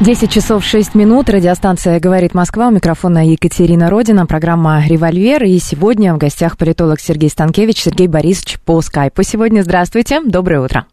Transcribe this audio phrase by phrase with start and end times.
[0.00, 1.28] 10 часов 6 минут.
[1.28, 2.68] Радиостанция «Говорит Москва».
[2.68, 4.26] У микрофона Екатерина Родина.
[4.26, 5.42] Программа «Револьвер».
[5.42, 7.82] И сегодня в гостях политолог Сергей Станкевич.
[7.82, 9.24] Сергей Борисович по скайпу.
[9.24, 10.20] Сегодня здравствуйте.
[10.24, 10.86] Доброе утро.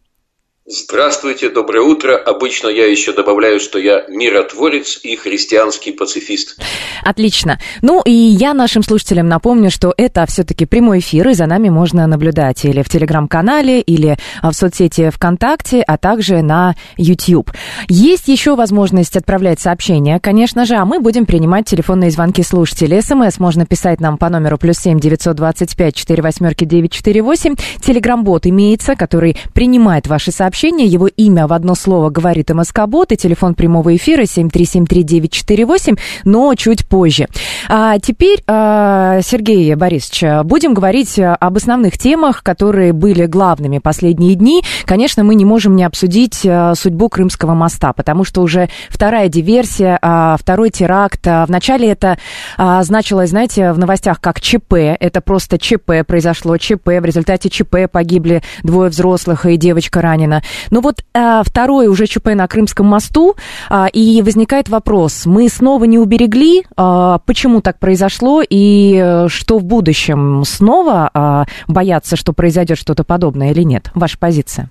[0.67, 2.17] Здравствуйте, доброе утро.
[2.17, 6.59] Обычно я еще добавляю, что я миротворец и христианский пацифист.
[7.03, 7.59] Отлично.
[7.83, 12.07] Ну и я нашим слушателям напомню, что это все-таки прямой эфир, и за нами можно
[12.07, 17.51] наблюдать или в телеграм-канале, или в соцсети ВКонтакте, а также на YouTube.
[17.87, 23.03] Есть еще возможность отправлять сообщения, конечно же, а мы будем принимать телефонные звонки слушателей.
[23.03, 27.21] СМС можно писать нам по номеру плюс семь девятьсот двадцать пять четыре восьмерки девять четыре
[27.21, 27.53] восемь.
[27.85, 30.87] Телеграм-бот имеется, который принимает ваши сообщения сообщение.
[30.87, 37.27] Его имя в одно слово говорит МСК-бот и телефон прямого эфира 7373948, но чуть позже.
[37.67, 44.63] А теперь, а, Сергей Борисович, будем говорить об основных темах, которые были главными последние дни.
[44.85, 49.99] Конечно, мы не можем не обсудить а, судьбу Крымского моста, потому что уже вторая диверсия,
[50.01, 51.19] а, второй теракт.
[51.25, 52.17] Вначале это
[52.57, 54.73] значилось, знаете, в новостях как ЧП.
[54.73, 56.87] Это просто ЧП произошло, ЧП.
[56.87, 60.43] В результате ЧП погибли двое взрослых и девочка ранена.
[60.71, 63.35] Но вот а, второе уже ЧП на Крымском мосту,
[63.69, 69.57] а, и возникает вопрос, мы снова не уберегли, а, почему так произошло, и а, что
[69.57, 73.91] в будущем снова а, бояться, что произойдет что-то подобное или нет?
[73.95, 74.69] Ваша позиция?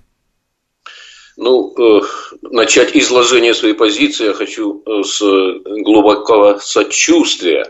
[1.36, 2.00] Ну, э,
[2.42, 5.20] начать изложение своей позиции я хочу э, с
[5.83, 7.67] глубокого сочувствия.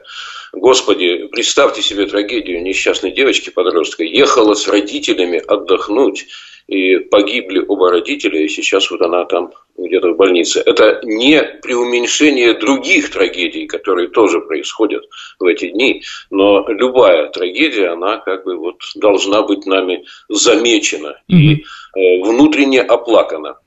[0.53, 4.05] Господи, представьте себе трагедию несчастной девочки-подростка.
[4.05, 6.27] Ехала с родителями отдохнуть
[6.67, 10.63] и погибли оба родителя, и сейчас вот она там где-то в больнице.
[10.65, 15.05] Это не преуменьшение других трагедий, которые тоже происходят
[15.39, 21.37] в эти дни, но любая трагедия, она как бы вот должна быть нами замечена mm-hmm.
[21.37, 21.65] и
[21.97, 23.59] э, внутренне оплакана.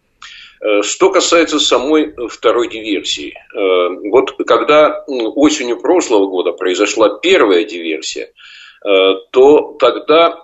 [0.59, 8.25] Э, что касается самой второй диверсии, э, вот когда осенью прошлого года произошла первая диверсия,
[8.25, 8.89] э,
[9.31, 10.43] то тогда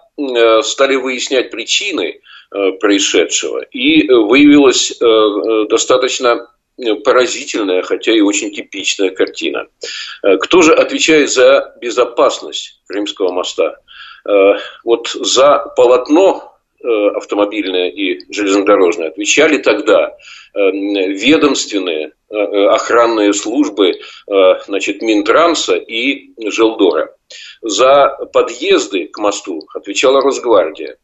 [0.61, 2.21] стали выяснять причины,
[2.79, 3.61] происшедшего.
[3.71, 6.47] И выявилась э, достаточно
[7.03, 9.67] поразительная, хотя и очень типичная картина.
[10.23, 13.77] Э, кто же отвечает за безопасность Крымского моста?
[14.85, 20.15] Вот за полотно автомобильное и железнодорожное отвечали тогда
[20.53, 23.99] ведомственные охранные службы
[24.65, 27.13] значит, Минтранса и Желдора.
[27.61, 30.95] За подъезды к мосту отвечала Росгвардия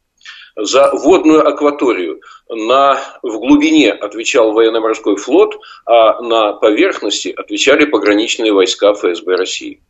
[0.56, 8.92] за водную акваторию на, в глубине отвечал военно-морской флот, а на поверхности отвечали пограничные войска
[8.94, 9.82] ФСБ России.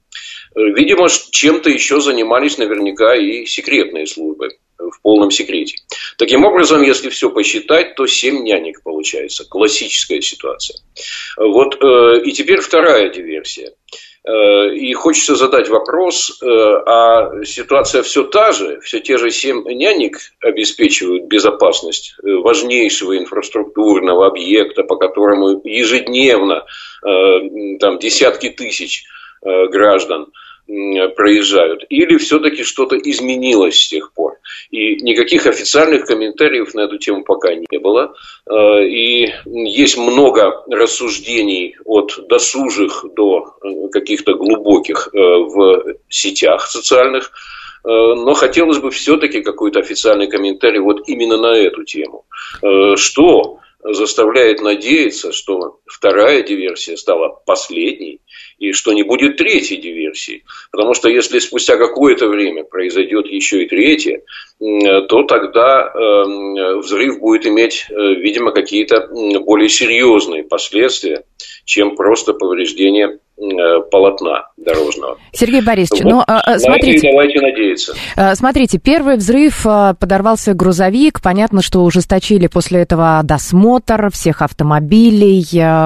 [0.55, 5.77] Видимо, чем-то еще занимались наверняка и секретные службы в полном секрете.
[6.19, 9.45] Таким образом, если все посчитать, то 7 нянек получается.
[9.49, 10.79] Классическая ситуация.
[11.37, 13.73] Вот, э, и теперь вторая диверсия.
[14.23, 19.65] Э, и хочется задать вопрос, э, а ситуация все та же, все те же семь
[19.65, 26.67] нянек обеспечивают безопасность э, важнейшего инфраструктурного объекта, по которому ежедневно
[27.03, 29.05] там, десятки тысяч
[29.43, 30.27] граждан
[31.17, 34.39] проезжают, или все-таки что-то изменилось с тех пор.
[34.71, 38.15] И никаких официальных комментариев на эту тему пока не было.
[38.49, 47.33] Э, и есть много рассуждений от досужих до э, каких-то глубоких э, в сетях социальных.
[47.83, 52.27] Но хотелось бы все-таки какой-то официальный комментарий вот именно на эту тему.
[52.97, 58.21] Что заставляет надеяться, что вторая диверсия стала последней,
[58.61, 60.45] и что не будет третьей диверсии.
[60.71, 64.21] Потому что если спустя какое-то время произойдет еще и третья,
[64.61, 69.09] то тогда эм, взрыв будет иметь, э, видимо, какие-то
[69.41, 71.25] более серьезные последствия,
[71.65, 73.19] чем просто повреждение
[73.91, 75.17] полотна дорожного.
[75.33, 76.11] Сергей Борисович, вот.
[76.11, 77.11] ну, а, а, смотрите.
[77.11, 77.95] Давайте надеяться.
[78.17, 81.21] А, смотрите, первый взрыв подорвался грузовик.
[81.23, 85.45] Понятно, что ужесточили после этого досмотр всех автомобилей,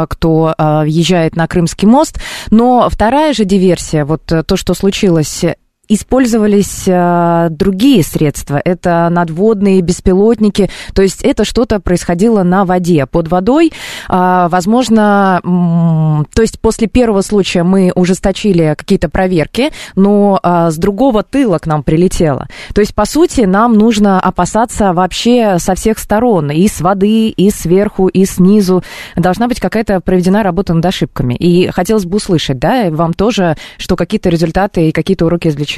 [0.08, 2.20] кто въезжает на Крымский мост.
[2.50, 5.44] Но вторая же диверсия, вот то, что случилось
[5.88, 8.60] использовались э, другие средства.
[8.64, 10.70] Это надводные беспилотники.
[10.94, 13.06] То есть это что-то происходило на воде.
[13.06, 13.72] Под водой,
[14.08, 20.76] э, возможно, м- то есть после первого случая мы ужесточили какие-то проверки, но э, с
[20.76, 22.48] другого тыла к нам прилетело.
[22.74, 26.50] То есть, по сути, нам нужно опасаться вообще со всех сторон.
[26.50, 28.82] И с воды, и сверху, и снизу.
[29.16, 31.34] Должна быть какая-то проведена работа над ошибками.
[31.34, 35.73] И хотелось бы услышать, да, вам тоже, что какие-то результаты и какие-то уроки извлечены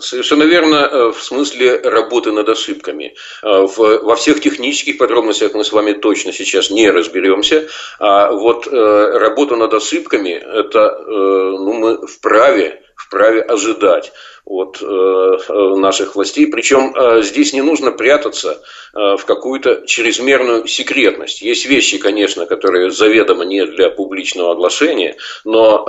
[0.00, 3.14] Совершенно верно, э, в смысле работы над ошибками.
[3.42, 7.68] Э, во всех технических подробностях мы с вами точно сейчас не разберемся.
[7.98, 14.12] А вот э, работа над ошибками, это ну, мы вправе, вправе ожидать
[14.48, 16.46] от э, наших властей.
[16.46, 18.62] Причем э, здесь не нужно прятаться
[18.94, 21.42] э, в какую-то чрезмерную секретность.
[21.42, 25.84] Есть вещи, конечно, которые заведомо не для публичного оглашения, но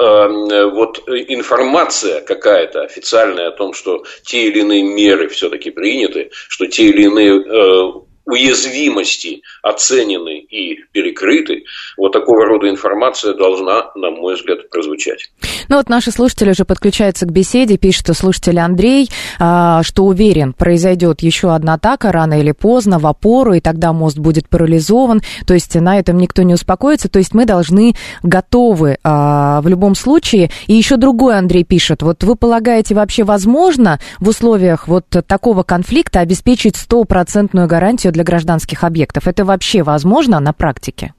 [0.73, 6.85] вот информация какая-то официальная о том, что те или иные меры все-таки приняты, что те
[6.85, 11.63] или иные уязвимости оценены и перекрыты,
[11.97, 15.31] вот такого рода информация должна, на мой взгляд, прозвучать.
[15.67, 19.09] Ну вот наши слушатели уже подключаются к беседе, пишет слушатель Андрей,
[19.39, 24.17] а, что уверен, произойдет еще одна атака рано или поздно в опору, и тогда мост
[24.17, 29.61] будет парализован, то есть на этом никто не успокоится, то есть мы должны готовы а,
[29.61, 30.51] в любом случае.
[30.67, 36.19] И еще другой Андрей пишет, вот вы полагаете вообще возможно в условиях вот такого конфликта
[36.19, 39.27] обеспечить стопроцентную гарантию для гражданских объектов?
[39.27, 41.13] Это вообще возможно на практике?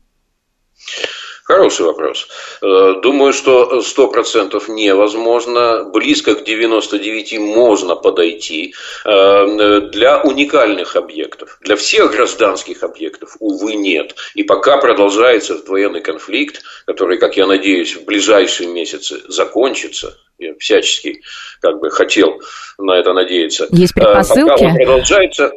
[1.51, 2.29] Хороший вопрос.
[2.63, 5.83] Э, думаю, что 100% невозможно.
[5.93, 8.73] Близко к 99% можно подойти.
[9.05, 11.59] Э, для уникальных объектов.
[11.61, 14.15] Для всех гражданских объектов, увы, нет.
[14.35, 20.55] И пока продолжается этот военный конфликт, который, как я надеюсь, в ближайшие месяцы закончится, я
[20.57, 21.21] всячески
[21.61, 22.41] как бы хотел
[22.79, 23.67] на это надеяться.
[23.73, 24.51] Есть предпосылки?
[24.51, 25.51] Пока он продолжается,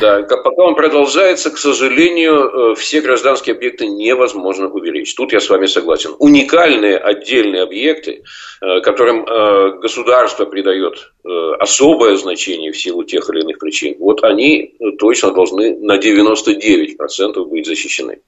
[0.00, 5.16] да, пока он продолжается, к сожалению, э, все гражданские объекты невозможно увеличить.
[5.16, 6.14] Тут я с вами согласен.
[6.18, 8.22] Уникальные отдельные объекты,
[8.62, 11.10] э, которым э, государство придает
[11.58, 17.66] особое значение в силу тех или иных причин, вот они точно должны на 99% быть
[17.66, 18.20] защищены.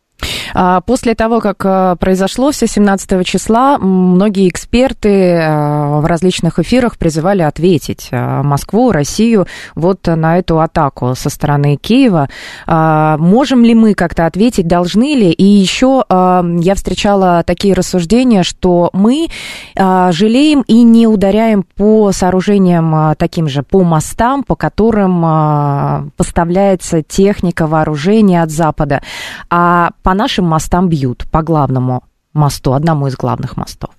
[0.55, 6.97] А, после того, как э, произошло все 17 числа, многие эксперты э, в различных эфирах
[6.97, 12.29] призывали ответить э, Москву, Россию вот на эту атаку со стороны Киева.
[12.67, 15.31] А, можем ли мы как-то ответить, должны ли?
[15.31, 19.29] И еще я встречала такие рассуждения, что мы
[19.77, 28.43] жалеем и не ударяем по сооружениям таким же, по мостам, по которым поставляется техника, вооружение
[28.43, 29.03] от Запада.
[29.51, 33.91] А по нашим мостам бьют, по главному мосту, одному из главных мостов?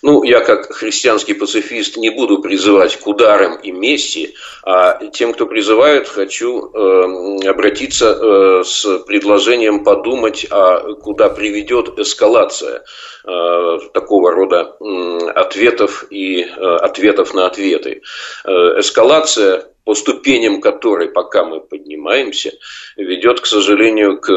[0.00, 4.32] Ну, я как христианский пацифист не буду призывать к ударам и мести,
[4.62, 12.84] а тем, кто призывает, хочу э, обратиться э, с предложением подумать, а куда приведет эскалация
[13.26, 18.00] э, такого рода э, ответов и э, ответов на ответы.
[18.46, 18.50] Э,
[18.80, 22.52] эскалация по ступеням которой, пока мы поднимаемся,
[22.96, 24.30] ведет, к сожалению, к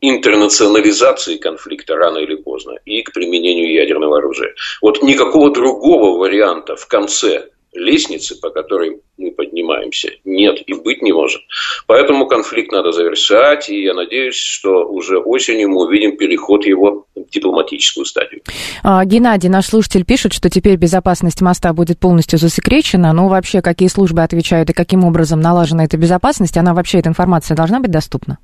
[0.00, 4.54] интернационализации конфликта рано или поздно и к применению ядерного оружия.
[4.80, 11.12] Вот никакого другого варианта в конце лестницы, по которой мы поднимаемся, нет и быть не
[11.12, 11.40] может.
[11.86, 17.30] Поэтому конфликт надо завершать, и я надеюсь, что уже осенью мы увидим переход его в
[17.30, 18.42] дипломатическую стадию.
[18.82, 23.88] А, Геннадий, наш слушатель, пишет, что теперь безопасность моста будет полностью засекречена, но вообще какие
[23.88, 28.38] службы отвечают и каким образом налажена эта безопасность, она вообще, эта информация должна быть доступна?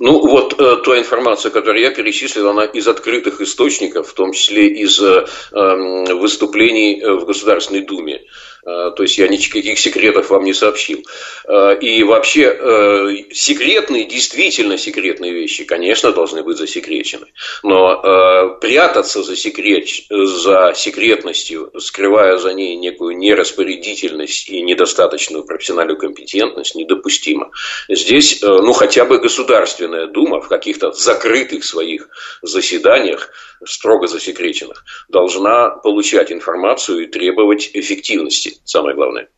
[0.00, 4.68] Ну, вот э, та информация, которую я перечислил, она из открытых источников, в том числе
[4.68, 8.22] из э, эм, выступлений э, в Государственной Думе.
[8.66, 11.04] Э, то есть я никаких секретов вам не сообщил.
[11.46, 17.26] Э, и вообще э, секретные, действительно секретные вещи, конечно, должны быть засекречены.
[17.62, 26.74] Но прятаться за, секрет, за секретностью, скрывая за ней некую нераспорядительность и недостаточную профессиональную компетентность,
[26.74, 27.50] недопустимо.
[27.88, 32.08] Здесь, ну, хотя бы Государственная Дума в каких-то закрытых своих
[32.42, 33.30] заседаниях
[33.66, 39.28] строго засекреченных, должна получать информацию и требовать эффективности, самое главное.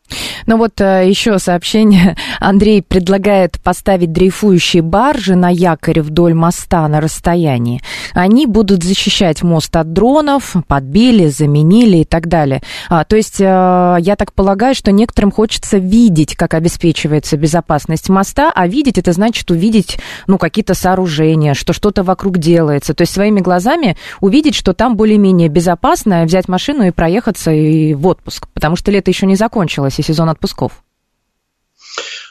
[0.46, 2.16] Ну вот э, еще сообщение.
[2.40, 7.82] Андрей предлагает поставить дрейфующие баржи на якоре вдоль моста на расстоянии.
[8.14, 12.62] Они будут защищать мост от дронов, подбили, заменили и так далее.
[12.88, 18.52] А, то есть э, я так полагаю, что некоторым хочется видеть, как обеспечивается безопасность моста,
[18.54, 19.98] а видеть это значит увидеть
[20.28, 22.94] ну, какие-то сооружения, что что-то вокруг делается.
[22.94, 28.06] То есть своими глазами увидеть, что там более-менее безопасно, взять машину и проехаться и в
[28.06, 28.46] отпуск.
[28.54, 30.84] Потому что лето еще не закончилось, и сезон отпусков.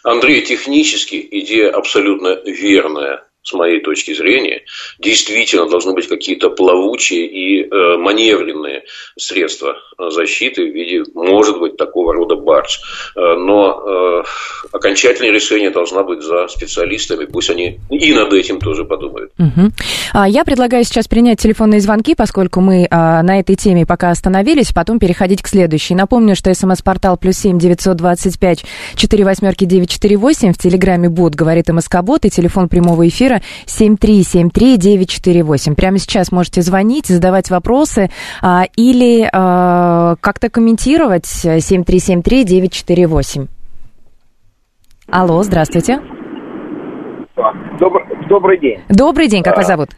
[0.03, 4.63] Андрей, технически идея абсолютно верная с моей точки зрения,
[4.99, 8.83] действительно должны быть какие-то плавучие и э, маневренные
[9.17, 12.81] средства защиты в виде, может быть, такого рода барж.
[13.15, 14.23] Э, но э,
[14.71, 17.25] окончательное решение должна быть за специалистами.
[17.25, 19.31] Пусть они и над этим тоже подумают.
[19.37, 20.25] Угу.
[20.27, 24.97] Я предлагаю сейчас принять телефонные звонки, поскольку мы а, на этой теме пока остановились, потом
[24.97, 25.93] переходить к следующей.
[25.93, 31.09] Напомню, что смс-портал плюс семь девятьсот двадцать пять четыре восьмерки девять четыре восемь в Телеграме
[31.09, 35.75] бот говорит МСК Бот и телефон прямого эфира эфира 7373948.
[35.75, 38.09] Прямо сейчас можете звонить, задавать вопросы
[38.41, 43.47] а, или а, как-то комментировать 7373948.
[45.11, 45.99] Алло, здравствуйте.
[47.79, 48.81] Добрый, добрый день.
[48.89, 49.89] Добрый день, как а, вас зовут?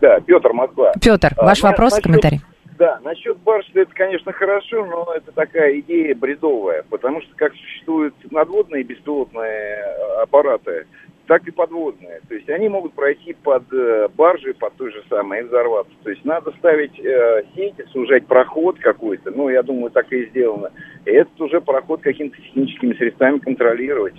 [0.00, 0.92] Да, Петр, Москва.
[1.00, 2.40] Петр, а, ваш а, вопрос, насчет, комментарий.
[2.78, 8.14] Да, насчет барж, это, конечно, хорошо, но это такая идея бредовая, потому что как существуют
[8.30, 9.82] надводные и беспилотные
[10.22, 10.86] аппараты,
[11.26, 12.20] так и подводные.
[12.28, 15.92] То есть они могут пройти под э, баржи, под той же самой, и взорваться.
[16.02, 19.30] То есть надо ставить э, сети, сужать проход какой-то.
[19.30, 20.70] Ну, я думаю, так и сделано.
[21.04, 24.14] И этот уже проход какими-то техническими средствами контролировать.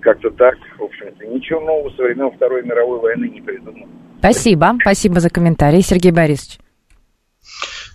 [0.00, 1.26] Как-то так, в общем-то.
[1.26, 3.86] Ничего нового со времен Второй мировой войны не придумано.
[4.18, 4.76] Спасибо.
[4.80, 6.58] Спасибо за комментарий, Сергей Борисович.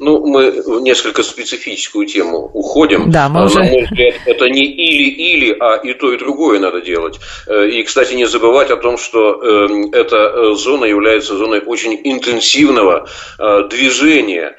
[0.02, 3.12] Ну, мы в несколько специфическую тему уходим.
[3.12, 3.60] Да, мы а, уже...
[3.60, 7.20] На мой взгляд, это не или-или, а и то, и другое надо делать.
[7.46, 12.02] Э, и, кстати, не забывать о том, что эм, эта э, зона является зоной очень
[12.04, 14.58] интенсивного э, движения,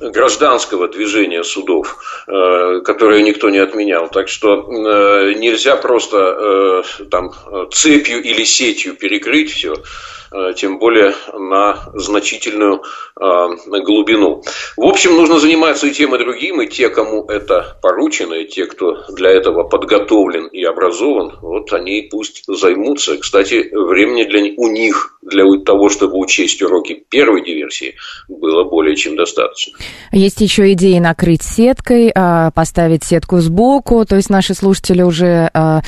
[0.00, 4.08] гражданского движения судов, которое никто не отменял.
[4.08, 4.66] Так что
[5.36, 7.30] нельзя просто там
[7.70, 9.74] цепью или сетью перекрыть все.
[10.32, 12.82] Э, тем более на значительную
[13.20, 14.42] э, глубину.
[14.76, 18.66] В общем, нужно заниматься и тем, и другим, и те, кому это поручено, и те,
[18.66, 23.18] кто для этого подготовлен и образован, вот они пусть займутся.
[23.18, 27.94] Кстати, времени для, у них для того, чтобы учесть уроки первой диверсии,
[28.28, 29.76] было более чем достаточно.
[30.12, 35.82] Есть еще идеи накрыть сеткой, а, поставить сетку сбоку, то есть наши слушатели уже а,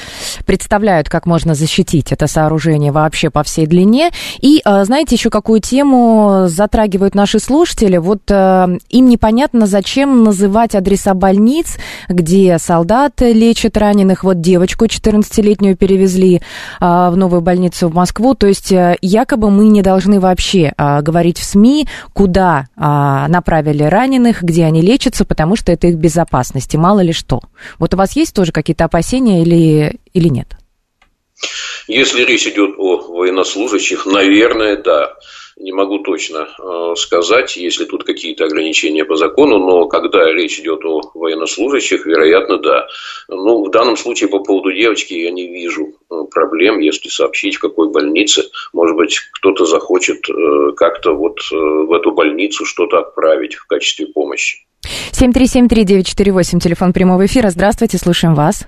[0.47, 4.11] представляют, как можно защитить это сооружение вообще по всей длине.
[4.41, 7.97] И а, знаете еще какую тему затрагивают наши слушатели?
[7.97, 11.77] Вот им непонятно, зачем называть адреса больниц,
[12.09, 14.25] где солдаты лечат раненых.
[14.25, 16.43] Вот девочку 14-летнюю перевезли
[16.81, 18.35] в новую больницу в Москву.
[18.35, 24.81] То есть якобы мы не должны вообще говорить в СМИ, куда направили раненых, где они
[24.81, 27.41] лечатся, потому что это их безопасность, и мало ли что.
[27.79, 30.57] Вот у вас есть тоже какие-то опасения или, или нет?
[31.89, 35.17] Если речь идет о военнослужащих, наверное, да
[35.59, 40.61] не могу точно э, сказать, есть ли тут какие-то ограничения по закону, но когда речь
[40.61, 42.87] идет о военнослужащих, вероятно, да.
[43.29, 47.61] Ну, в данном случае по поводу девочки я не вижу э, проблем, если сообщить, в
[47.61, 48.45] какой больнице.
[48.73, 54.59] Может быть, кто-то захочет э, как-то вот в эту больницу что-то отправить в качестве помощи.
[55.13, 57.51] 7373948, телефон прямого эфира.
[57.51, 58.67] Здравствуйте, слушаем вас.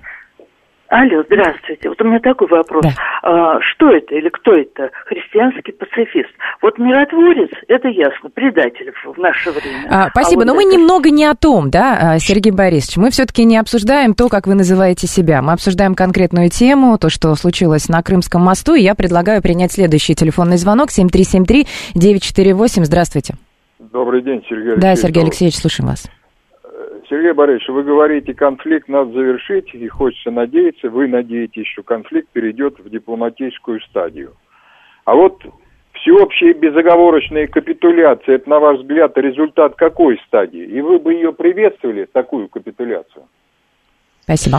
[0.91, 1.89] Алло, здравствуйте.
[1.89, 2.83] Вот у меня такой вопрос.
[2.83, 2.91] Да.
[3.23, 4.91] А, что это или кто это?
[5.07, 6.31] Христианский пацифист.
[6.61, 9.87] Вот миротворец, это ясно, предатель в наше время.
[9.89, 10.67] А, спасибо, а вот но это...
[10.67, 12.97] мы немного не о том, да, а, Сергей Борисович.
[12.97, 15.43] Мы все-таки не обсуждаем то, как вы называете себя.
[15.43, 18.75] Мы обсуждаем конкретную тему, то, что случилось на Крымском мосту.
[18.75, 22.83] И я предлагаю принять следующий телефонный звонок 7373-948.
[22.83, 23.35] Здравствуйте.
[23.79, 24.83] Добрый день, Сергей Алексеевич.
[24.83, 26.11] Да, Сергей Алексеевич, слушаем вас.
[27.11, 32.79] Сергей Борисович, вы говорите, конфликт надо завершить, и хочется надеяться, вы надеетесь, что конфликт перейдет
[32.79, 34.37] в дипломатическую стадию.
[35.05, 35.43] А вот
[35.93, 40.65] всеобщая безоговорочная капитуляция, это, на ваш взгляд, результат какой стадии?
[40.65, 43.27] И вы бы ее приветствовали, такую капитуляцию?
[44.21, 44.59] Спасибо.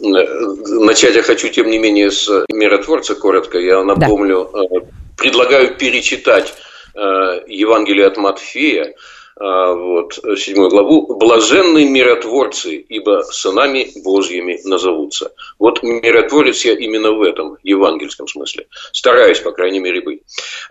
[0.00, 3.58] Начать я хочу, тем не менее, с миротворца коротко.
[3.58, 4.58] Я напомню, да.
[4.58, 4.80] Э,
[5.16, 6.52] предлагаю перечитать
[6.96, 6.98] э,
[7.46, 8.94] Евангелие от Матфея,
[9.36, 15.32] вот, седьмую главу, «Блаженные миротворцы, ибо сынами Божьими назовутся».
[15.58, 18.66] Вот миротворец я именно в этом евангельском смысле.
[18.92, 20.22] Стараюсь, по крайней мере, быть.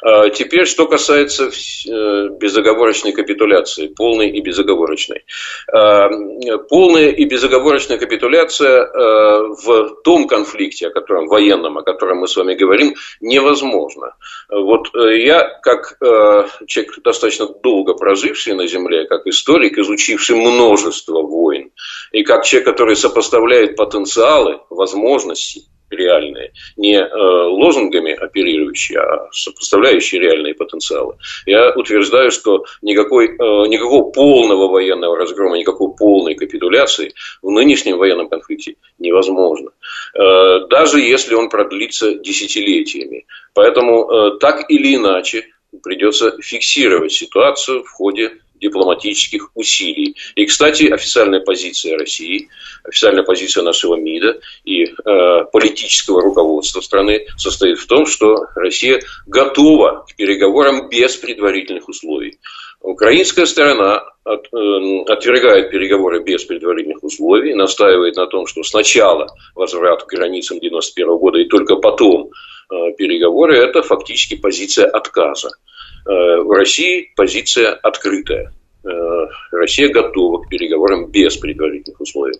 [0.01, 5.24] А, теперь, что касается э, безоговорочной капитуляции, полной и безоговорочной.
[5.72, 6.10] А,
[6.70, 12.56] полная и безоговорочная капитуляция в том конфликте, о котором, военном, о котором мы с вами
[12.56, 14.13] говорим, невозможно.
[14.50, 20.36] Вот э, я, как э, человек достаточно долго проживший, проживший на Земле, как историк, изучивший
[20.36, 21.72] множество войн,
[22.12, 27.08] и как человек, который сопоставляет потенциалы, возможности реальные, не э,
[27.50, 31.15] лозунгами оперирующие, а сопоставляющие реальные потенциалы.
[31.46, 38.29] Я утверждаю, что никакой, э, никакого полного военного разгрома, никакой полной капитуляции в нынешнем военном
[38.29, 39.72] конфликте невозможно.
[40.15, 43.25] Э, даже если он продлится десятилетиями.
[43.53, 45.43] Поэтому э, так или иначе
[45.84, 50.16] придется фиксировать ситуацию в ходе дипломатических усилий.
[50.36, 52.48] И, кстати, официальная позиция России,
[52.84, 60.06] официальная позиция нашего МИДа и э, политического руководства страны состоит в том, что Россия готова
[60.08, 62.38] к переговорам без предварительных условий.
[62.81, 70.03] Украинская сторона от, э, отвергает переговоры без предварительных условий, настаивает на том, что сначала возврат
[70.03, 72.31] к границам 1991 года и только потом
[72.71, 75.50] Э, переговоры, это фактически позиция отказа.
[76.05, 78.53] Э, в России позиция открытая.
[78.85, 78.89] Э,
[79.51, 82.39] Россия готова к переговорам без предварительных условий.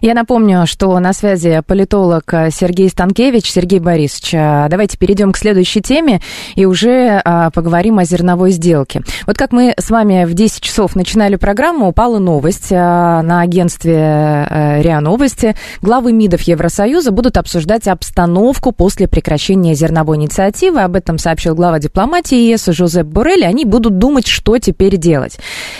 [0.00, 3.50] Я напомню, что на связи политолог Сергей Станкевич.
[3.50, 6.20] Сергей Борисович, а, давайте перейдем к следующей теме
[6.54, 9.02] и уже а, поговорим о зерновой сделке.
[9.26, 14.46] Вот как мы с вами в 10 часов начинали программу, упала новость на агентстве
[14.80, 15.56] РИА Новости.
[15.82, 20.82] Главы МИДов Евросоюза будут обсуждать обстановку после прекращения зерновой инициативы.
[20.82, 23.44] Об этом сообщил глава дипломатии ЕС Жозеп Борелли.
[23.44, 25.38] Они будут думать, что теперь делать.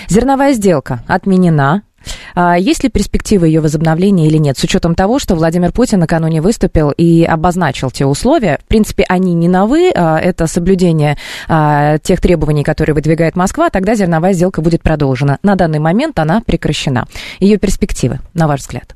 [0.08, 1.82] Зерновая сделка отменена,
[2.58, 6.90] есть ли перспективы ее возобновления или нет, с учетом того, что Владимир Путин накануне выступил
[6.90, 8.58] и обозначил те условия?
[8.64, 13.94] В принципе, они не новы, а это соблюдение а, тех требований, которые выдвигает Москва, тогда
[13.94, 15.38] зерновая сделка будет продолжена.
[15.42, 17.06] На данный момент она прекращена.
[17.40, 18.94] Ее перспективы, на ваш взгляд?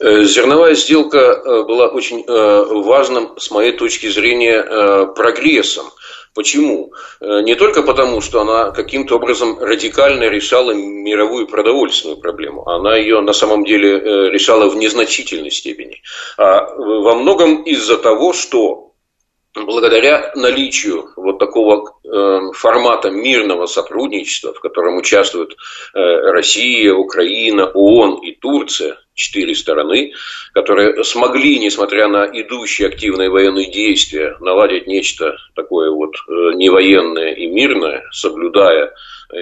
[0.00, 4.62] Э, зерновая сделка э, была очень э, важным, с моей точки зрения,
[5.14, 5.86] прогрессом
[6.34, 6.92] Почему?
[7.20, 13.20] Э, не только потому, что она каким-то образом радикально решала мировую продовольственную проблему, она ее
[13.20, 16.02] на самом деле э, решала в незначительной степени,
[16.36, 18.89] а во многом из-за того, что
[19.54, 25.56] благодаря наличию вот такого э, формата мирного сотрудничества, в котором участвуют
[25.92, 30.12] Россия, Украина, ООН и Турция, четыре стороны,
[30.54, 37.46] которые смогли, несмотря на идущие активные военные действия, наладить нечто такое вот э, невоенное и
[37.46, 38.92] мирное, соблюдая
[39.32, 39.36] э,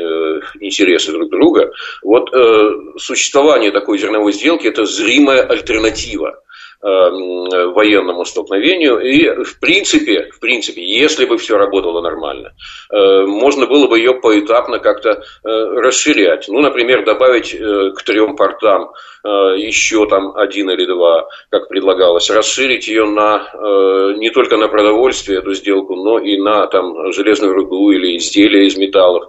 [0.60, 1.70] интересы друг друга.
[2.02, 6.42] Вот э, существование такой зерновой сделки– это зримая альтернатива
[6.80, 9.00] военному столкновению.
[9.00, 12.54] И в принципе, в принципе, если бы все работало нормально,
[12.90, 16.46] можно было бы ее поэтапно как-то расширять.
[16.48, 18.92] Ну, например, добавить к трем портам
[19.24, 24.68] Э, еще там один или два, как предлагалось, расширить ее на э, не только на
[24.68, 29.24] продовольствие эту сделку, но и на там железную руду или изделия из металлов.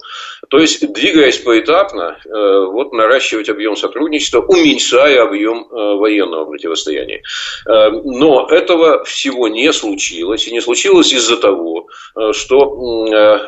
[0.49, 7.21] То есть, двигаясь поэтапно, э, вот наращивать объем сотрудничества, уменьшая объем военного противостояния.
[7.65, 10.47] Но этого всего не случилось.
[10.47, 11.87] И не случилось из-за того,
[12.31, 12.57] что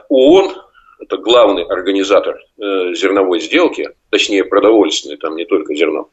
[0.10, 0.54] ООН
[1.02, 6.10] это главный организатор э, зерновой сделки, точнее продовольственной, там не только зерно,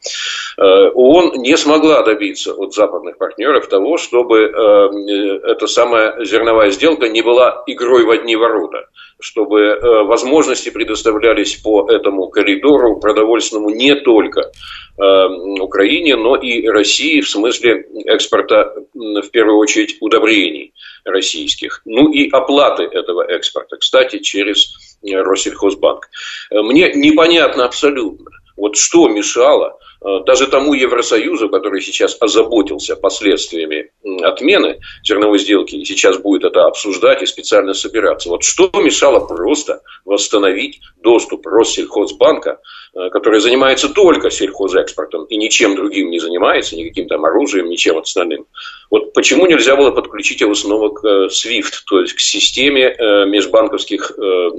[0.56, 7.08] э, ООН не смогла добиться от западных партнеров того, чтобы э, эта самая зерновая сделка
[7.08, 8.86] не была игрой в одни ворота,
[9.20, 14.40] чтобы э, возможности предоставлялись по этому коридору продовольственному не только
[14.96, 15.26] э,
[15.60, 20.72] Украине, но и России в смысле экспорта, в первую очередь, удобрений
[21.04, 21.82] российских.
[21.84, 24.77] Ну и оплаты этого экспорта, кстати, через э,
[25.14, 26.08] Россельхозбанк.
[26.50, 33.90] Мне непонятно абсолютно, вот что мешало Э, даже тому Евросоюзу, который сейчас озаботился последствиями
[34.22, 38.28] отмены зерновой сделки и сейчас будет это обсуждать и специально собираться.
[38.28, 42.60] Вот что мешало просто восстановить доступ Россельхозбанка,
[42.94, 48.46] э, который занимается только сельхозэкспортом и ничем другим не занимается, никаким там оружием, ничем остальным.
[48.90, 52.94] Вот почему нельзя было подключить его снова к э, SWIFT, то есть к системе
[53.26, 54.12] межбанковских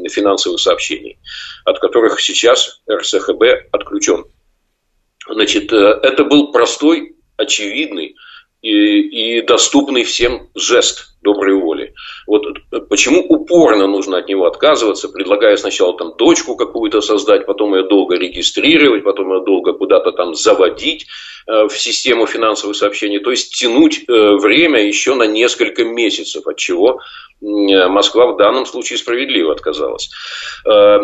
[0.09, 1.17] финансовых сообщений,
[1.65, 4.25] от которых сейчас РСХБ отключен.
[5.29, 8.15] Значит, э, это был простой, очевидный,
[8.61, 11.93] и, и доступный всем жест доброй воли.
[12.27, 12.43] Вот
[12.89, 18.17] почему упорно нужно от него отказываться, предлагая сначала там дочку какую-то создать, потом ее долго
[18.17, 21.07] регистрировать, потом ее долго куда-то там заводить
[21.47, 26.57] э, в систему финансовых сообщений, то есть тянуть э, время еще на несколько месяцев, от
[26.57, 26.99] чего
[27.41, 30.09] э, Москва в данном случае справедливо отказалась.
[30.65, 30.99] Э,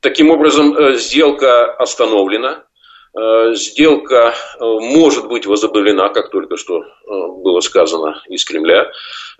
[0.00, 2.67] таким образом, э, сделка остановлена, Э,
[3.54, 8.90] сделка э, может быть возобновлена, как только что э, было сказано из Кремля,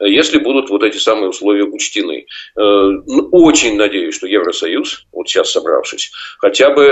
[0.00, 2.26] если будут вот эти самые условия учтены.
[2.54, 6.86] Ну, очень надеюсь, что Евросоюз, вот сейчас собравшись, хотя бы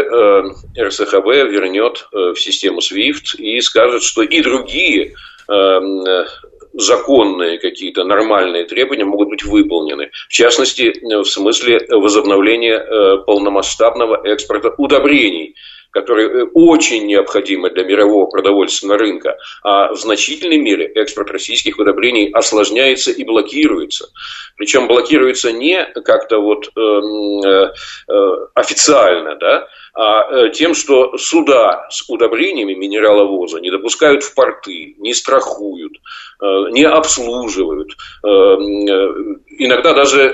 [0.76, 5.14] РСХБ вернет в систему SWIFT и скажет, что и другие
[6.72, 10.10] законные какие-то нормальные требования могут быть выполнены.
[10.28, 15.54] В частности, в смысле возобновления полномасштабного экспорта удобрений–
[15.96, 22.28] которые э, очень необходимы для мирового продовольственного рынка, а в значительной мере экспорт российских удобрений
[22.32, 24.08] осложняется и блокируется.
[24.56, 27.72] Причем блокируется не как-то вот э, э,
[28.08, 35.14] э, официально, да, а тем, что суда с удобрениями минераловоза не допускают в порты, не
[35.14, 35.94] страхуют,
[36.40, 37.92] не обслуживают,
[38.24, 38.28] э,
[39.58, 40.28] иногда даже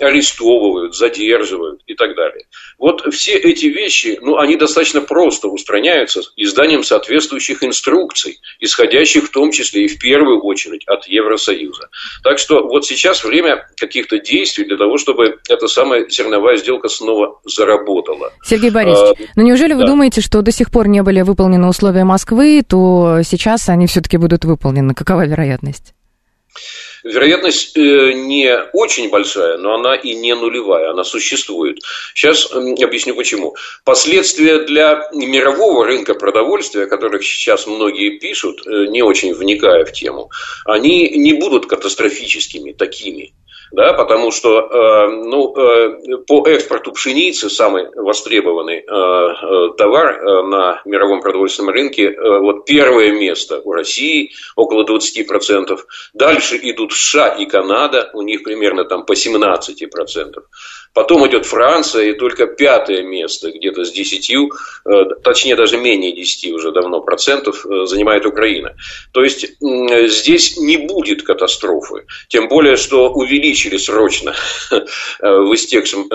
[0.00, 2.44] арестовывают, задерживают и так далее.
[2.78, 9.50] Вот все эти вещи, ну, они достаточно просто устраняются изданием соответствующих инструкций, исходящих в том
[9.50, 11.88] числе и в первую очередь от Евросоюза.
[12.22, 17.40] Так что вот сейчас время каких-то действий для того, чтобы эта самая зерновая сделка снова
[17.44, 18.32] заработала.
[18.44, 19.86] Сергей Борисович, но неужели вы да.
[19.86, 24.44] думаете, что до сих пор не были выполнены условия Москвы, то сейчас они все-таки будут
[24.44, 24.94] выполнены?
[24.94, 25.45] Какова вероятность?
[27.04, 31.78] Вероятность э, не очень большая, но она и не нулевая, она существует.
[32.14, 33.54] Сейчас объясню почему.
[33.84, 39.92] Последствия для мирового рынка продовольствия, о которых сейчас многие пишут, э, не очень вникая в
[39.92, 40.30] тему,
[40.64, 43.34] они не будут катастрофическими такими
[43.72, 50.42] да, потому что э, ну, э, по экспорту пшеницы самый востребованный э, э товар э,
[50.46, 55.78] на мировом продовольственном рынке, э, вот первое место у России, около 20%,
[56.14, 60.34] дальше идут США и Канада, у них примерно там по 17%.
[60.96, 66.54] Потом идет Франция, и только пятое место, где-то с 10, э, точнее даже менее 10
[66.54, 68.74] уже давно процентов, э, занимает Украина.
[69.12, 72.06] То есть здесь не будет катастрофы.
[72.28, 74.34] Тем более, что увеличили срочно
[74.70, 74.78] э,
[75.20, 76.08] в истекшем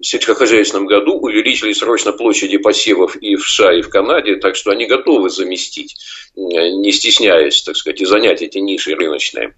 [0.00, 4.86] сельскохозяйственном году, увеличили срочно площади посевов и в США, и в Канаде, так что они
[4.86, 5.94] готовы заместить,
[6.34, 9.54] не стесняясь, так сказать, и занять эти ниши рыночные.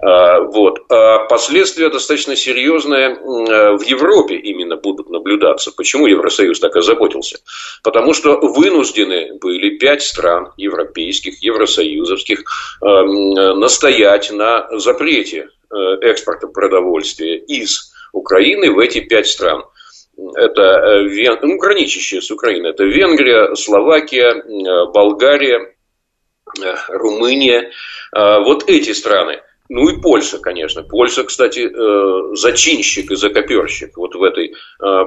[0.00, 0.78] Вот.
[0.88, 5.72] А последствия достаточно серьезные в Европе именно будут наблюдаться.
[5.72, 7.38] Почему Евросоюз так озаботился?
[7.82, 17.38] Потому что вынуждены были пять стран европейских, евросоюзовских э, настоять на запрете э, экспорта продовольствия
[17.38, 19.64] из Украины в эти пять стран.
[20.36, 21.38] Это Вен...
[21.42, 22.70] ну, граничащие с Украиной.
[22.70, 24.44] Это Венгрия, Словакия,
[24.92, 25.74] Болгария,
[26.88, 27.72] Румыния.
[28.12, 29.40] Вот эти страны.
[29.70, 30.82] Ну и Польша, конечно.
[30.82, 34.52] Польша, кстати, э, зачинщик и закоперщик вот в этой э,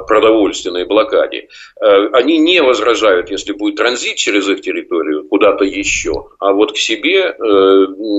[0.08, 1.50] продовольственной блокаде.
[1.80, 6.78] Э, они не возражают, если будет транзит через их территорию куда-то еще, а вот к
[6.78, 7.36] себе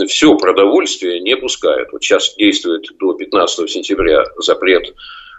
[0.07, 1.91] все продовольствие не пускают.
[1.93, 4.95] Вот сейчас действует до 15 сентября запрет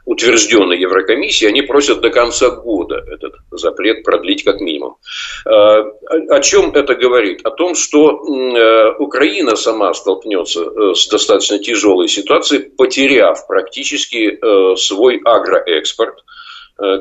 [0.06, 4.98] утвержденной Еврокомиссией, они просят до конца года этот запрет продлить как минимум.
[5.46, 5.84] А,
[6.30, 7.42] о чем это говорит?
[7.44, 14.76] О том, что э, Украина сама столкнется э, с достаточно тяжелой ситуацией, потеряв практически э,
[14.78, 16.24] свой агроэкспорт,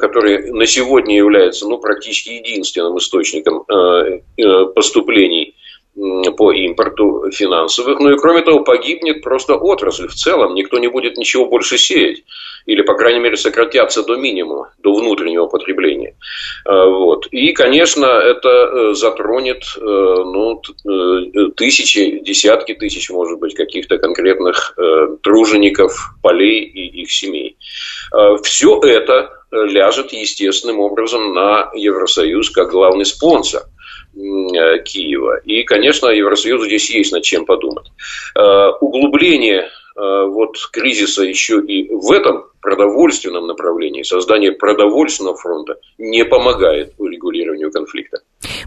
[0.00, 3.64] который на сегодня является ну, практически единственным источником
[4.74, 5.54] поступлений
[6.36, 8.00] по импорту финансовых.
[8.00, 10.54] Ну и кроме того, погибнет просто отрасль в целом.
[10.54, 12.24] Никто не будет ничего больше сеять
[12.68, 16.14] или, по крайней мере, сократятся до минимума, до внутреннего потребления.
[16.66, 17.26] А, вот.
[17.30, 24.76] И, конечно, это э, затронет э, ну, э, тысячи, десятки тысяч, может быть, каких-то конкретных
[25.22, 27.56] тружеников, полей и их семей.
[28.42, 33.62] Все это ляжет естественным образом на Евросоюз как главный спонсор
[34.14, 35.40] Киева.
[35.44, 37.86] И, конечно, Евросоюзу здесь есть над чем подумать.
[38.80, 39.68] Углубление
[39.98, 47.72] Э, вот кризиса еще и в этом продовольственном направлении, создание продовольственного фронта не помогает урегулированию
[47.72, 48.18] конфликта.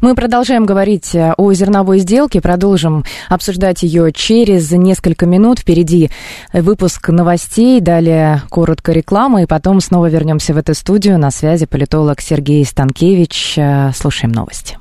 [0.02, 5.60] Мы продолжаем говорить э, о зерновой сделке, продолжим обсуждать ее через несколько минут.
[5.60, 6.10] Впереди
[6.52, 11.18] выпуск новостей, далее коротко реклама, и потом снова вернемся в эту студию.
[11.18, 13.58] На связи политолог Сергей Станкевич.
[13.58, 14.81] Э, слушаем новости.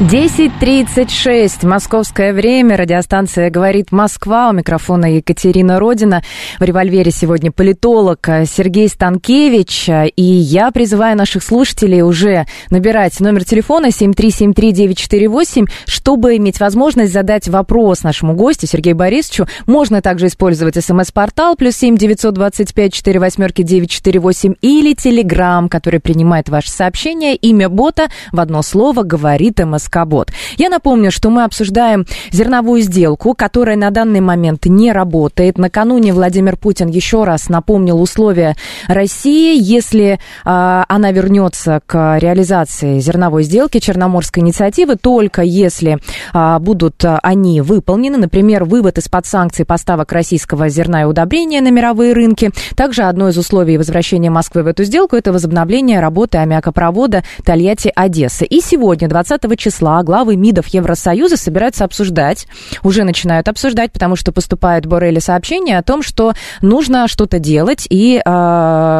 [0.00, 6.22] 10.36, московское время, радиостанция «Говорит Москва», у микрофона Екатерина Родина.
[6.60, 13.86] В «Револьвере» сегодня политолог Сергей Станкевич, и я призываю наших слушателей уже набирать номер телефона
[13.86, 19.48] 7373948, чтобы иметь возможность задать вопрос нашему гостю Сергею Борисовичу.
[19.66, 24.94] Можно также использовать смс-портал плюс семь девятьсот двадцать пять четыре восьмерки девять четыре восемь или
[24.94, 27.34] телеграмм, который принимает ваше сообщение.
[27.34, 30.30] Имя бота в одно слово говорит МС Скобот.
[30.58, 35.56] Я напомню, что мы обсуждаем зерновую сделку, которая на данный момент не работает.
[35.56, 38.54] Накануне Владимир Путин еще раз напомнил условия
[38.86, 45.98] России, если э, она вернется к реализации зерновой сделки Черноморской инициативы, только если
[46.34, 52.12] э, будут они выполнены, например, вывод из-под санкций поставок российского зерна и удобрения на мировые
[52.12, 52.50] рынки.
[52.76, 58.44] Также одно из условий возвращения Москвы в эту сделку– это возобновление работы аммиакопровода Тольятти-Одесса.
[58.44, 62.48] И сегодня, 20 числа, числа главы МИДов Евросоюза собираются обсуждать,
[62.82, 68.16] уже начинают обсуждать, потому что поступает Борелли сообщение о том, что нужно что-то делать и
[68.16, 68.20] э,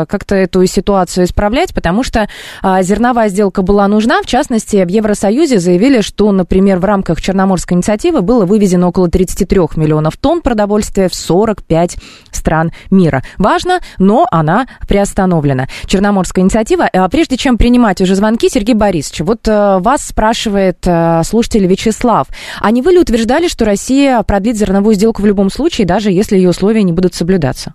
[0.09, 2.29] как-то эту ситуацию исправлять, потому что
[2.62, 4.23] э, зерновая сделка была нужна.
[4.23, 9.59] В частности, в Евросоюзе заявили, что, например, в рамках Черноморской инициативы было вывезено около 33
[9.75, 11.97] миллионов тонн продовольствия в 45
[12.31, 13.25] стран мира.
[13.37, 15.67] Важно, но она приостановлена.
[15.87, 16.88] Черноморская инициатива.
[16.93, 21.66] А прежде чем принимать уже звонки, Сергей Борисович, вот э, вас спрашивает спрашивает э, слушатель
[21.66, 22.28] Вячеслав.
[22.61, 26.37] А не вы ли утверждали, что Россия продлит зерновую сделку в любом случае, даже если
[26.37, 27.74] ее условия не будут соблюдаться?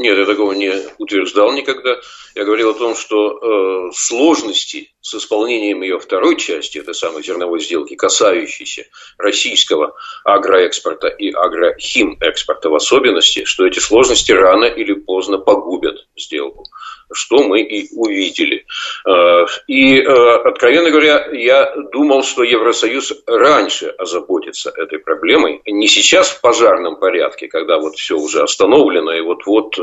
[0.00, 2.00] Нет, я такого не утверждал никогда.
[2.34, 7.60] Я говорил о том, что э, сложности с исполнением ее второй части, этой самой зерновой
[7.60, 8.86] сделки, касающейся
[9.18, 16.64] российского агроэкспорта и агрохимэкспорта в особенности, что эти сложности рано или поздно погубят сделку
[17.12, 18.66] что мы и увидели.
[19.06, 25.60] Э, и, э, откровенно говоря, я думал, что Евросоюз раньше озаботится этой проблемой.
[25.66, 29.82] Не сейчас в пожарном порядке, когда вот все уже остановлено, и вот-вот э,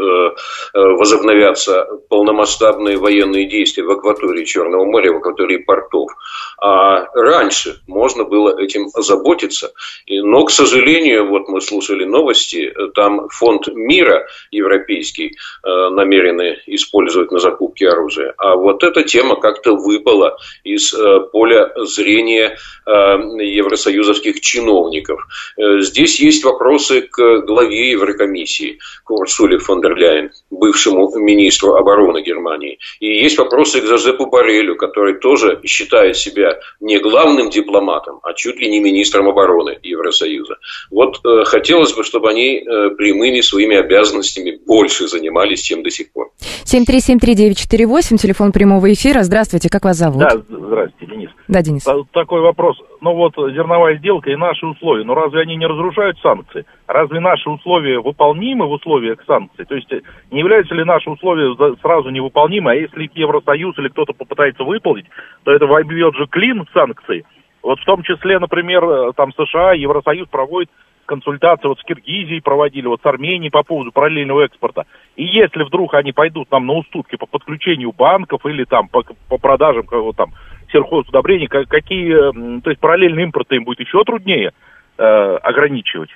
[0.74, 6.12] возобновятся полномасштабные военные действия в акватории Черного моря, в акватории портов.
[6.60, 9.72] А раньше можно было этим озаботиться.
[10.08, 17.90] Но, к сожалению, вот мы слушали новости, там фонд мира европейский намерены использовать на закупке
[17.90, 18.34] оружия.
[18.38, 25.28] А вот эта тема как-то выпала из э, поля зрения э, евросоюзовских чиновников.
[25.58, 32.22] Э, здесь есть вопросы к главе Еврокомиссии, к Урсуле фон дер Ляйен, бывшему министру обороны
[32.22, 32.80] Германии.
[33.00, 38.60] И есть вопросы к Жозепу Барелю, который тоже считает себя не главным дипломатом, а чуть
[38.60, 40.56] ли не министром обороны Евросоюза.
[40.92, 42.64] Вот хотелось бы, чтобы они
[42.98, 46.32] прямыми своими обязанностями больше занимались, чем до сих пор.
[46.66, 49.24] 7373948, телефон прямого эфира.
[49.24, 50.20] Здравствуйте, как вас зовут?
[50.20, 51.30] Да, здравствуйте, Денис.
[51.48, 51.88] Да, Денис.
[52.12, 52.78] Такой вопрос.
[53.00, 56.66] Ну вот зерновая сделка и наши условия, но разве они не разрушают санкции?
[56.88, 59.66] Разве наши условия выполнимы в условиях санкций?
[59.66, 59.90] То есть
[60.32, 65.06] не являются ли наши условия сразу невыполнимы, а если Евросоюз или кто-то попытается выполнить,
[65.44, 67.26] то это вобьет же клин санкций.
[67.64, 70.70] Вот в том числе, например, э, там США, Евросоюз проводит
[71.08, 74.86] консультации вот с Киргизией проводили, вот с Арменией по поводу параллельного экспорта.
[75.16, 79.38] И если вдруг они пойдут там на уступки по подключению банков или там по, по
[79.38, 80.34] продажам там
[80.72, 84.52] сельхозудобрений, какие, то есть параллельный импорт им будет еще труднее
[84.98, 86.10] э, ограничивать.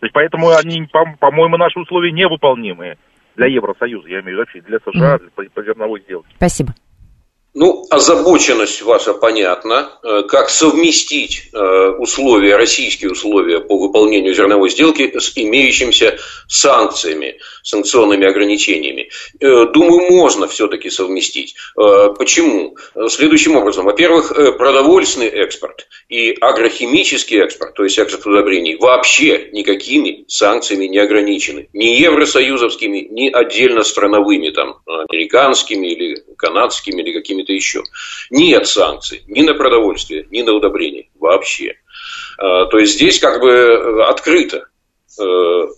[0.00, 2.96] То есть поэтому они, по- по-моему, наши условия невыполнимые
[3.36, 5.30] для Евросоюза, я имею в виду вообще для США, mm.
[5.34, 6.28] по, по зерновой сделке.
[6.36, 6.72] Спасибо.
[7.60, 9.90] Ну, озабоченность ваша понятна.
[10.04, 18.28] Э, как совместить э, условия, российские условия по выполнению зерновой сделки с имеющимися санкциями, санкционными
[18.28, 19.10] ограничениями?
[19.40, 21.56] Э, думаю, можно все-таки совместить.
[21.74, 22.76] Почему?
[23.08, 23.86] Следующим образом.
[23.86, 31.68] Во-первых, продовольственный экспорт и агрохимический экспорт, то есть экспорт удобрений, вообще никакими санкциями не ограничены.
[31.72, 37.82] Ни евросоюзовскими, ни отдельно страновыми, там, американскими или канадскими или какими какими-то еще.
[38.30, 41.74] Нет санкций ни на продовольствие, ни на удобрение вообще.
[42.38, 44.68] А, то есть здесь как бы э, открыто
[45.20, 45.22] э,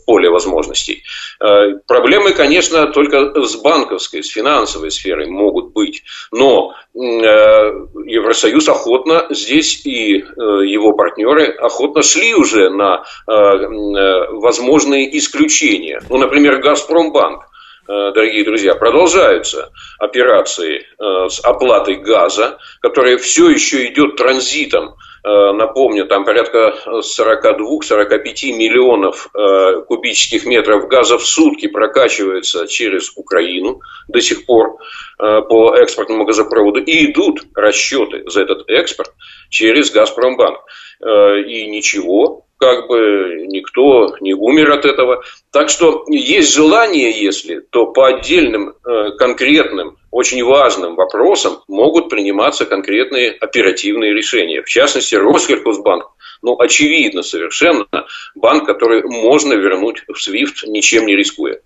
[0.07, 1.03] поле возможностей.
[1.41, 6.03] А, проблемы, конечно, только с банковской, с финансовой сферой могут быть.
[6.33, 10.25] Но э, Евросоюз охотно здесь и
[10.67, 16.03] его партнеры охотно шли уже на возможные исключения.
[16.09, 17.50] Ну, например, Газпромбанк
[17.91, 26.25] дорогие друзья, продолжаются операции с оплатой газа, которая все еще идет транзитом Э, напомню, там
[26.25, 34.79] порядка 42-45 миллионов э, кубических метров газа в сутки прокачивается через Украину до сих пор
[35.19, 36.81] э, по экспортному газопроводу.
[36.81, 39.13] И идут расчеты за этот экспорт
[39.51, 40.61] через Газпромбанк.
[41.03, 45.23] И ничего, как бы никто не умер от этого.
[45.51, 48.75] Так что есть желание, если, то по отдельным
[49.19, 54.63] конкретным очень важным вопросам могут приниматься конкретные оперативные решения.
[54.63, 56.05] В частности, Россельхозбанк,
[56.43, 57.87] ну, очевидно совершенно,
[58.35, 61.61] банк, который можно вернуть в SWIFT, ничем не рискуя.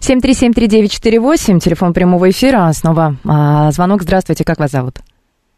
[0.00, 4.02] 7373948, телефон прямого эфира, снова а, звонок.
[4.02, 4.94] Здравствуйте, как вас зовут?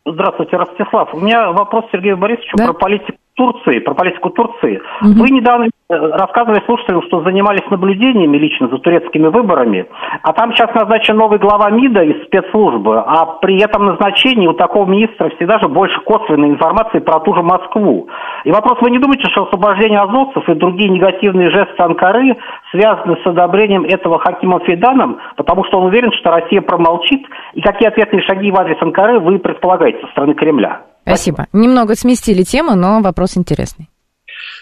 [0.05, 1.13] Здравствуйте, Ростислав.
[1.15, 2.67] У меня вопрос Сергею Борисовичу да?
[2.67, 4.81] про политику Турции, про политику Турции.
[5.03, 5.11] Угу.
[5.21, 9.87] Вы недавно э, рассказывали слушателям, что занимались наблюдениями лично за турецкими выборами,
[10.23, 14.87] а там сейчас назначен новый глава МИДа из спецслужбы, а при этом назначении у такого
[14.87, 18.09] министра всегда же больше косвенной информации про ту же Москву.
[18.45, 22.37] И вопрос, вы не думаете, что освобождение азовцев и другие негативные жесты Анкары
[22.71, 27.89] связаны с одобрением этого Хакимом Феданом, потому что он уверен, что Россия промолчит, и какие
[27.89, 30.81] ответные шаги в адрес Анкары вы предполагаете со стороны Кремля?
[31.07, 31.47] Спасибо.
[31.53, 33.89] Немного сместили тему, но вопрос интересный.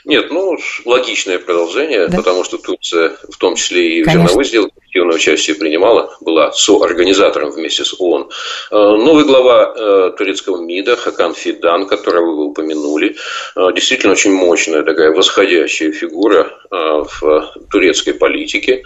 [0.05, 2.19] Нет, ну, логичное продолжение, да.
[2.19, 7.51] потому что Турция, в том числе и в зерновой сделке, активное участие принимала, была соорганизатором
[7.51, 8.29] вместе с ООН.
[8.71, 13.17] Э, новый глава э, турецкого МИДа Хакан Фидан, которого вы упомянули,
[13.57, 18.83] э, действительно очень мощная такая восходящая фигура в турецкой политике,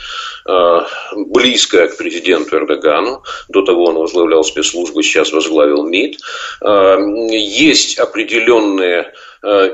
[1.15, 3.23] близкая к президенту Эрдогану.
[3.49, 6.19] До того он возглавлял спецслужбы, сейчас возглавил МИД.
[7.31, 9.15] Есть определенные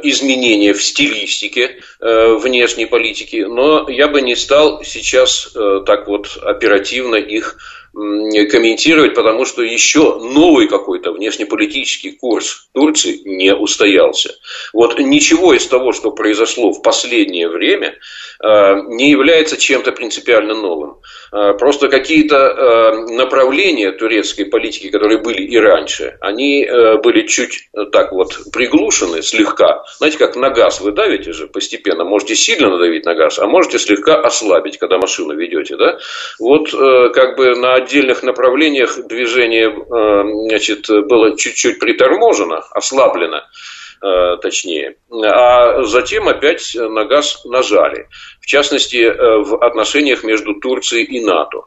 [0.02, 6.36] изменения в стилистике э, внешней политики, но я бы не стал сейчас э, так вот
[6.42, 7.56] оперативно их
[7.94, 14.34] комментировать, потому что еще новый какой-то внешнеполитический курс Турции не устоялся.
[14.72, 17.96] Вот ничего из того, что произошло в последнее время,
[18.42, 20.96] не является чем-то принципиально новым.
[21.30, 26.66] Просто какие-то направления турецкой политики, которые были и раньше, они
[27.02, 29.84] были чуть так вот приглушены слегка.
[29.98, 33.78] Знаете, как на газ вы давите же постепенно, можете сильно надавить на газ, а можете
[33.78, 35.98] слегка ослабить, когда машину ведете, да?
[36.40, 43.42] Вот как бы на отдельных направлениях движение э, значит, было чуть-чуть приторможено, ослаблено
[44.42, 48.08] точнее, а затем опять на газ нажали
[48.44, 51.62] в частности, э, в отношениях между Турцией и НАТО.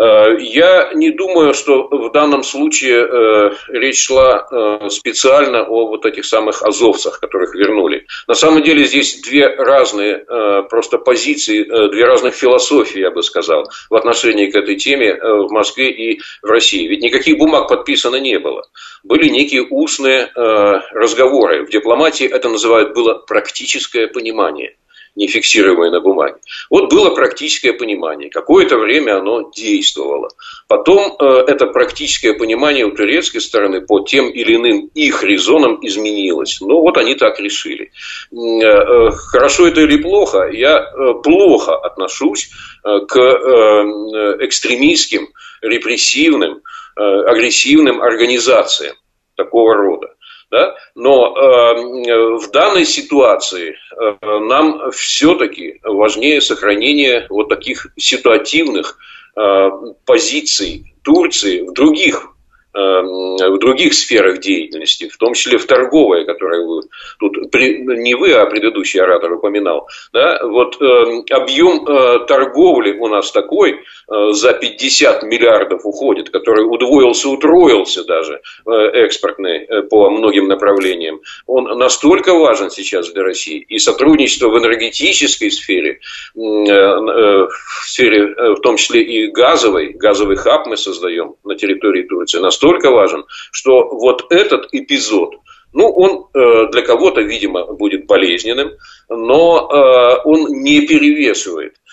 [0.00, 4.46] Э, я не думаю, что в данном случае э, речь шла
[4.88, 8.06] специально о вот этих самых азовцах, которых вернули.
[8.26, 10.24] На самом деле здесь две разные
[10.70, 15.90] просто позиции, две разных философии, я бы сказал, в отношении к этой теме в Москве
[15.90, 16.86] и в России.
[16.86, 18.62] Ведь никаких бумаг подписано не было.
[19.02, 21.66] Были некие устные разговоры.
[21.66, 24.76] В дипломатии это называют было практическое понимание
[25.16, 26.36] не фиксируемое на бумаге.
[26.70, 28.30] Вот было практическое понимание.
[28.30, 30.28] Какое-то время оно действовало.
[30.66, 36.60] Потом э, это практическое понимание у турецкой стороны по тем или иным их резонам изменилось.
[36.60, 37.92] Ну, вот они так решили.
[38.32, 40.48] Э, э, хорошо это или плохо?
[40.50, 42.50] Я э, плохо отношусь
[42.84, 45.28] э, к э, экстремистским,
[45.62, 46.60] репрессивным,
[46.96, 48.96] э, агрессивным организациям
[49.36, 50.13] такого рода.
[50.54, 50.76] Да?
[50.94, 58.96] Но э, в данной ситуации э, нам все-таки важнее сохранение вот таких ситуативных
[59.36, 59.70] э,
[60.06, 62.34] позиций Турции в других
[62.76, 66.82] Эм, в других сферах деятельности, в том числе в торговой, которую вы
[67.20, 69.88] тут не вы, а предыдущий оратор упоминал.
[70.12, 70.40] Да?
[70.42, 78.04] Вот э, объем э, торговли у нас такой за 50 миллиардов уходит, который удвоился, утроился
[78.04, 81.20] даже э, экспортный э, по многим направлениям.
[81.46, 83.64] Он настолько важен сейчас для России.
[83.68, 86.00] И сотрудничество в энергетической сфере,
[86.34, 91.54] э, э, в сфере, э, в том числе и газовой, газовый хаб мы создаем на
[91.54, 95.34] территории Турции, настолько важен, что вот этот эпизод,
[95.72, 98.70] ну, он э, для кого-то, видимо, будет болезненным,
[99.08, 101.83] но э, он не перевешивает э,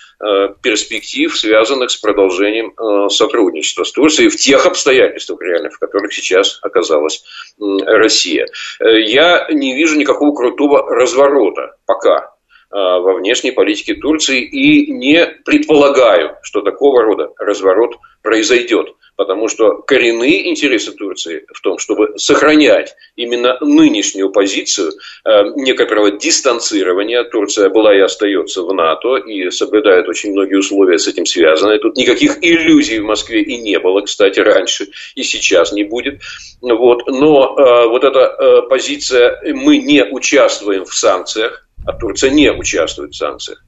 [0.62, 6.58] перспектив, связанных с продолжением э, сотрудничества с Турцией в тех обстоятельствах, реально, в которых сейчас
[6.62, 7.24] оказалась
[7.58, 8.46] э, Россия.
[8.80, 12.32] Я не вижу никакого крутого разворота пока
[12.70, 20.50] во внешней политике Турции и не предполагаю, что такого рода разворот произойдет потому что коренные
[20.50, 24.92] интересы Турции в том, чтобы сохранять именно нынешнюю позицию
[25.24, 27.24] э, некоторого дистанцирования.
[27.24, 31.78] Турция была и остается в НАТО и соблюдает очень многие условия с этим связанные.
[31.78, 36.20] Тут никаких иллюзий в Москве и не было, кстати, раньше и сейчас не будет.
[36.60, 37.06] Вот.
[37.06, 43.12] Но э, вот эта э, позиция «мы не участвуем в санкциях», а Турция не участвует
[43.12, 43.58] в санкциях.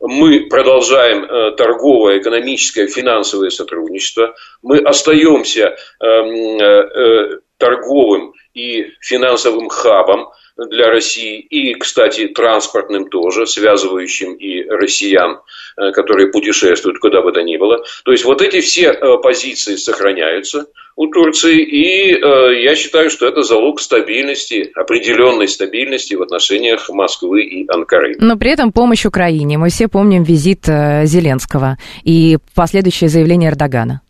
[0.00, 4.34] Мы продолжаем э, торговое, экономическое, финансовое сотрудничество.
[4.62, 13.46] Мы остаемся эм, э, э, торговым и финансовым хабом для России и, кстати, транспортным тоже,
[13.46, 15.40] связывающим и россиян,
[15.76, 17.84] э, которые путешествуют куда бы то ни было.
[18.04, 23.26] То есть вот эти все э, позиции сохраняются у Турции, и э, я считаю, что
[23.26, 28.16] это залог стабильности, определенной стабильности в отношениях Москвы и Анкары.
[28.20, 29.58] Но при этом помощь Украине.
[29.58, 34.02] Мы все помним визит Зеленского и последующее заявление Эрдогана.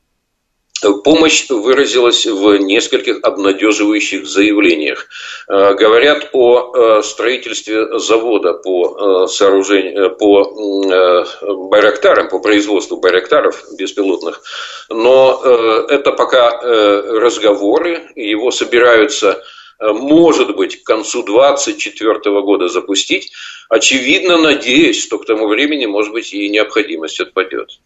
[0.92, 5.06] Помощь выразилась в нескольких обнадеживающих заявлениях.
[5.48, 10.44] Э, говорят о э, строительстве завода по, э, сооружению, по
[11.68, 14.42] байрактарам, по производству байрактаров беспилотных.
[14.90, 15.42] Но
[15.88, 19.42] это пока разговоры, его собираются
[19.80, 23.32] может быть, к концу 2024 года запустить.
[23.68, 27.80] Очевидно, надеюсь, что к тому времени, может быть, и необходимость отпадет.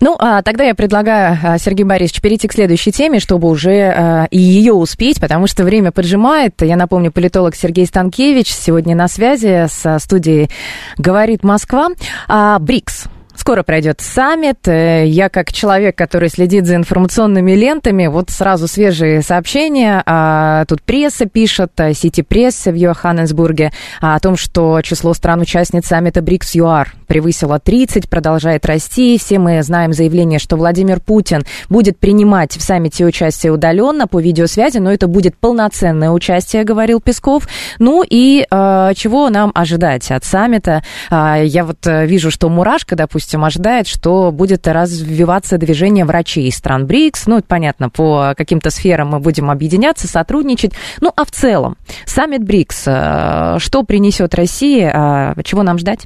[0.00, 4.26] Ну, а тогда я предлагаю, а, Сергей Борисович, перейти к следующей теме, чтобы уже а,
[4.30, 6.54] и ее успеть, потому что время поджимает.
[6.62, 10.50] Я напомню, политолог Сергей Станкевич сегодня на связи с студией
[10.96, 11.88] «Говорит Москва».
[12.26, 13.04] А, БРИКС.
[13.34, 14.68] Скоро пройдет саммит.
[14.68, 20.02] Э, я как человек, который следит за информационными лентами, вот сразу свежие сообщения.
[20.04, 26.20] А, тут пресса пишет, э, Сити Пресс в Йоханнесбурге, о том, что число стран-участниц саммита
[26.20, 29.18] БРИКС ЮАР превысило 30, продолжает расти.
[29.18, 34.78] Все мы знаем заявление, что Владимир Путин будет принимать в саммите участие удаленно по видеосвязи,
[34.78, 37.48] но это будет полноценное участие, говорил Песков.
[37.78, 40.82] Ну и э, чего нам ожидать от саммита?
[41.10, 46.56] Э, я вот вижу, что мурашка, допустим, допустим, ожидает, что будет развиваться движение врачей из
[46.56, 47.26] стран БРИКС.
[47.26, 50.72] Ну, это понятно, по каким-то сферам мы будем объединяться, сотрудничать.
[51.00, 56.00] Ну, а в целом, саммит БРИКС, э, что принесет России, а чего нам ждать?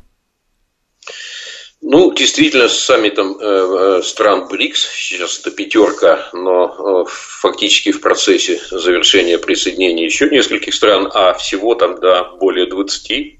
[1.81, 8.03] Ну, действительно, с саммитом э, э, стран БРИКС, сейчас это пятерка, но э, фактически в
[8.03, 13.36] процессе завершения присоединения еще нескольких стран, а всего там, да, более 20 Э,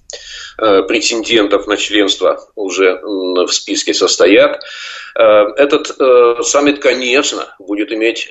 [0.57, 4.62] претендентов на членство уже в списке состоят.
[5.14, 8.30] Э, этот э, саммит, конечно, будет иметь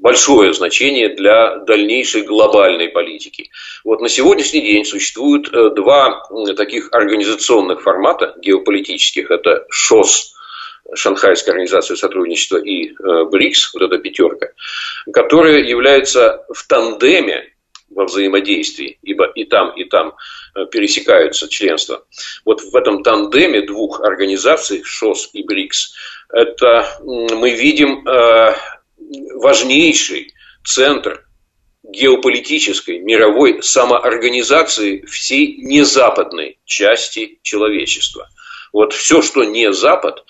[0.00, 3.50] большое значение для дальнейшей глобальной политики.
[3.84, 6.22] Вот на сегодняшний день существуют два
[6.56, 9.30] таких организационных формата геополитических.
[9.30, 10.34] Это ШОС,
[10.94, 14.48] Шанхайская организация сотрудничества и БРИКС, вот эта пятерка,
[15.12, 17.52] которая является в тандеме
[17.90, 20.14] во взаимодействии, ибо и там, и там
[20.54, 22.04] э, пересекаются членства.
[22.44, 25.94] Вот в этом тандеме двух организаций, ШОС и БРИКС,
[26.32, 28.54] это мы видим э,
[29.34, 30.34] важнейший
[30.64, 31.24] центр
[31.82, 38.28] геополитической мировой самоорганизации всей незападной части человечества.
[38.72, 40.24] Вот все, что не Запад,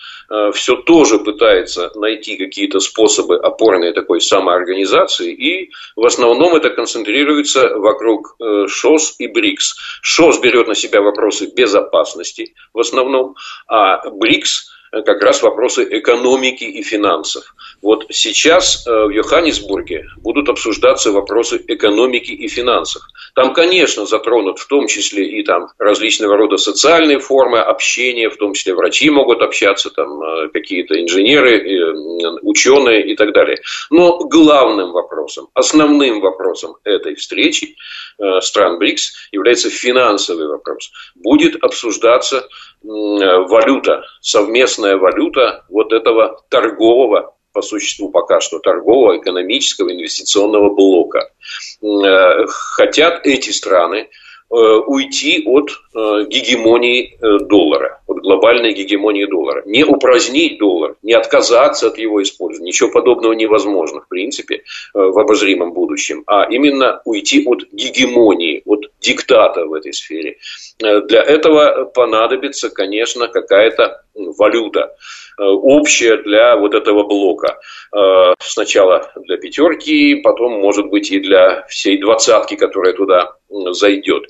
[0.52, 8.36] все тоже пытается найти какие-то способы опорной такой самоорганизации, и в основном это концентрируется вокруг
[8.38, 9.76] э, ШОС и БРИКС.
[10.02, 16.64] ШОС берет на себя вопросы безопасности в основном, а БРИКС Э, как раз вопросы экономики
[16.64, 17.54] и финансов.
[17.82, 23.02] Вот сейчас э, в Йоханнесбурге будут обсуждаться вопросы экономики и финансов.
[23.34, 28.54] Там, конечно, затронут в том числе и там различного рода социальные формы общения, в том
[28.54, 31.58] числе врачи могут общаться, там э, какие-то инженеры,
[32.42, 33.58] ученые и так далее.
[33.90, 37.76] Но главным вопросом, основным вопросом этой встречи
[38.40, 40.90] стран БРИКС является финансовый вопрос.
[41.14, 42.48] Будет обсуждаться
[42.82, 51.32] валюта, совместная валюта вот этого торгового по существу пока что торгового, экономического, инвестиционного блока.
[51.82, 53.96] Э, хотят эти страны
[54.50, 57.18] э, уйти от э, гегемонии
[57.48, 59.64] доллара, от глобальной гегемонии доллара.
[59.66, 62.68] Не упразднить доллар, не отказаться от его использования.
[62.68, 64.62] Ничего подобного невозможно, в принципе,
[64.94, 66.22] в обозримом будущем.
[66.28, 70.38] А именно уйти от гегемонии, от диктата в этой сфере.
[70.82, 74.96] Э, для этого понадобится, конечно, какая-то валюта
[75.38, 77.58] э, общая для вот этого блока.
[77.94, 84.24] Э, сначала для пятерки, потом, может быть, и для всей двадцатки, которая туда зайдет.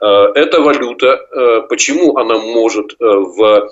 [0.00, 3.70] Эта валюта, почему она может в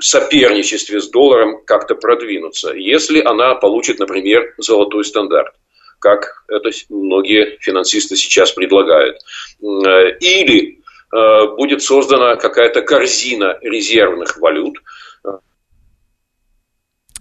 [0.00, 5.54] соперничестве с долларом как-то продвинуться, если она получит, например, золотой стандарт
[6.02, 9.18] как это многие финансисты сейчас предлагают.
[9.60, 10.82] Или
[11.12, 14.82] Э, будет создана какая-то корзина резервных валют.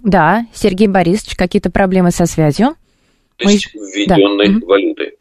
[0.02, 2.76] Да, Сергей Борисович, какие-то проблемы со связью?
[3.36, 3.92] То есть Мы...
[3.92, 4.66] введенной да.
[4.66, 5.18] валютой.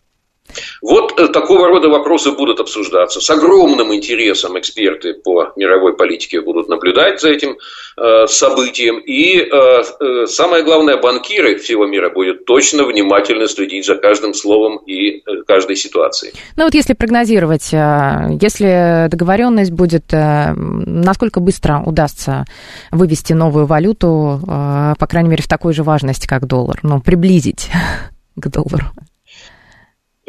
[0.82, 3.20] Вот э, такого рода вопросы будут обсуждаться.
[3.20, 7.57] С огромным интересом эксперты по мировой политике будут наблюдать за этим
[7.96, 8.98] э, событием.
[8.98, 15.22] И э, самое главное, банкиры всего мира будут точно внимательно следить за каждым словом и
[15.46, 16.32] каждой ситуацией.
[16.57, 22.44] Ну вот если прогнозировать, если договоренность будет, насколько быстро удастся
[22.90, 27.68] вывести новую валюту, по крайней мере, в такой же важности, как доллар, ну, приблизить
[28.36, 28.86] к доллару?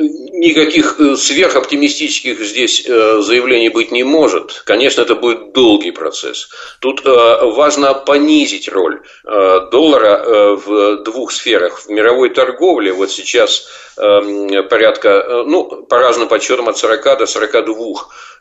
[0.01, 4.63] Никаких э, сверхоптимистических здесь э, заявлений быть не может.
[4.65, 6.49] Конечно, это будет долгий процесс.
[6.79, 11.79] Тут э, важно понизить роль доллара в двух сферах.
[11.79, 17.75] В мировой торговле вот сейчас Эм, порядка, ну, по разным подсчетам, от 40 до 42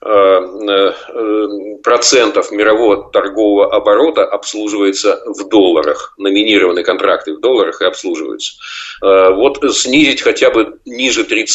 [0.01, 6.15] э, э, процентов мирового торгового оборота обслуживается в долларах.
[6.19, 8.55] Номинированные контракты в долларах и обслуживаются.
[9.01, 11.50] Вот снизить хотя бы ниже 30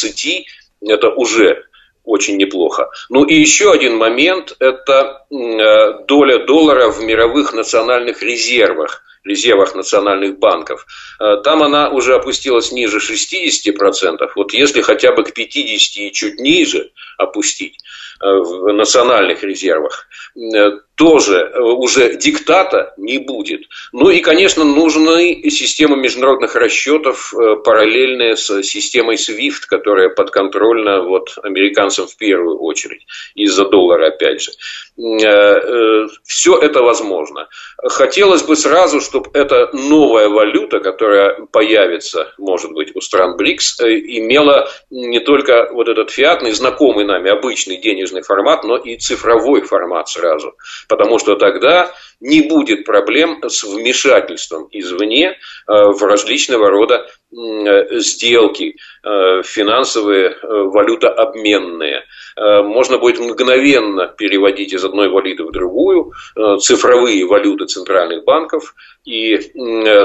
[0.80, 1.64] это уже
[2.04, 2.88] очень неплохо.
[3.08, 10.86] Ну и еще один момент– это доля доллара в мировых национальных резервах резервах национальных банков,
[11.20, 14.32] э, там она уже опустилась ниже 60%.
[14.36, 17.78] Вот если хотя бы к 50 и чуть ниже опустить
[18.20, 23.62] э, в национальных резервах, э, тоже э, уже диктата не будет.
[23.92, 31.38] Ну и, конечно, нужны системы международных расчетов, э, параллельные с системой SWIFT, которая подконтрольна вот,
[31.42, 34.52] американцам в первую очередь, из-за доллара опять же.
[34.98, 37.48] Э, Все это возможно.
[37.76, 44.70] Хотелось бы сразу, чтобы эта новая валюта, которая появится, может быть, у стран БРИКС, имела
[44.90, 50.54] не только вот этот фиатный, знакомый нами обычный денежный формат, но и цифровой формат сразу
[50.88, 51.90] потому что тогда
[52.20, 55.36] не будет проблем с вмешательством извне э,
[55.66, 62.04] в различного рода э, сделки э, финансовые, валютообменные.
[62.36, 66.12] Можно будет мгновенно переводить из одной валюты в другую
[66.60, 68.74] цифровые валюты центральных банков.
[69.06, 69.38] И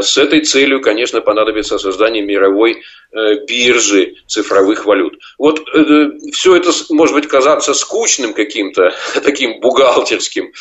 [0.01, 5.19] с этой целью, конечно, понадобится создание мировой биржи цифровых валют.
[5.37, 5.59] Вот
[6.31, 8.93] все это может быть казаться скучным каким-то,
[9.23, 10.53] таким бухгалтерским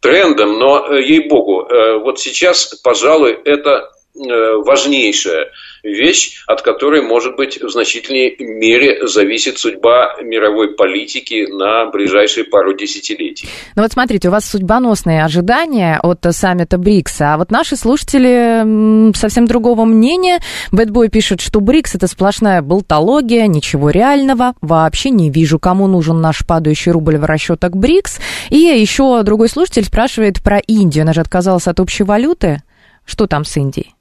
[0.00, 5.48] трендом, но, э, ей-богу, э, вот сейчас, пожалуй, это э, важнейшая
[5.82, 12.76] вещь, от которой, может быть, в значительной мере зависит судьба мировой политики на ближайшие пару
[12.76, 13.48] десятилетий.
[13.74, 19.46] Ну вот смотрите, у вас судьбоносные ожидания от саммита БРИКСа, а вот наши слушатели совсем
[19.46, 20.40] другого мнения.
[20.70, 26.46] Бэтбой пишет, что БРИКС это сплошная болтология, ничего реального, вообще не вижу, кому нужен наш
[26.46, 28.20] падающий рубль в расчетах БРИКС.
[28.50, 32.62] И еще другой слушатель спрашивает про Индию, она же отказалась от общей валюты.
[33.04, 33.94] Что там с Индией?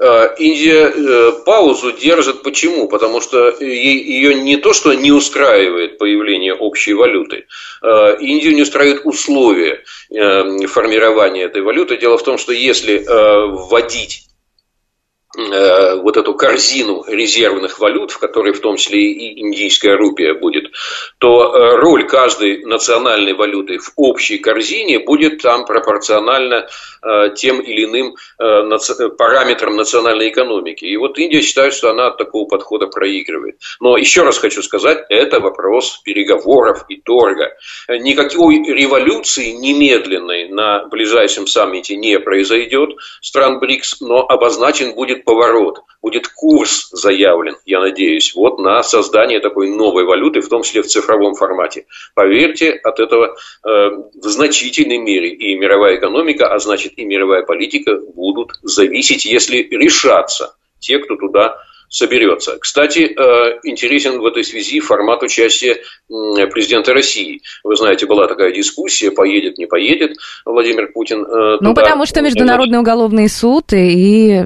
[0.00, 2.42] Э, Индия э, паузу держит.
[2.42, 2.88] Почему?
[2.88, 7.46] Потому что ее не то, что не устраивает появление общей валюты.
[7.82, 9.82] Э, Индию не устраивают условия
[10.68, 11.96] формирования этой валюты.
[11.96, 14.27] Дело в том, что если вводить Э,
[15.36, 20.72] вот эту корзину резервных валют, в которой в том числе и индийская рупия будет,
[21.18, 26.68] то э, роль каждой национальной валюты в общей корзине будет там пропорциональна
[27.02, 28.16] э, тем или иным
[29.18, 30.84] параметрам национальной экономики.
[30.84, 33.58] И вот Индия считает, что она от такого подхода проигрывает.
[33.80, 37.56] Но еще раз хочу сказать, это вопрос переговоров и торга.
[37.88, 45.80] Никакой революции немедленной на ближайшем саммите не произойдет стран БРИКС, но обозначен будет будет поворот,
[46.02, 50.86] будет курс заявлен, я надеюсь, вот на создание такой новой валюты, в том числе в
[50.86, 51.86] цифровом формате.
[52.14, 57.96] Поверьте, от этого э, в значительной мере и мировая экономика, а значит и мировая политика
[57.96, 61.58] будут зависеть, если решаться те, кто туда
[61.88, 62.58] соберется.
[62.58, 65.78] Кстати, э, интересен в этой связи формат участия
[66.08, 67.40] президента России.
[67.64, 71.24] Вы знаете, была такая дискуссия, поедет, не поедет Владимир Путин.
[71.24, 71.82] Э, ну, туда.
[71.82, 74.42] потому что Международный уголовный суд, и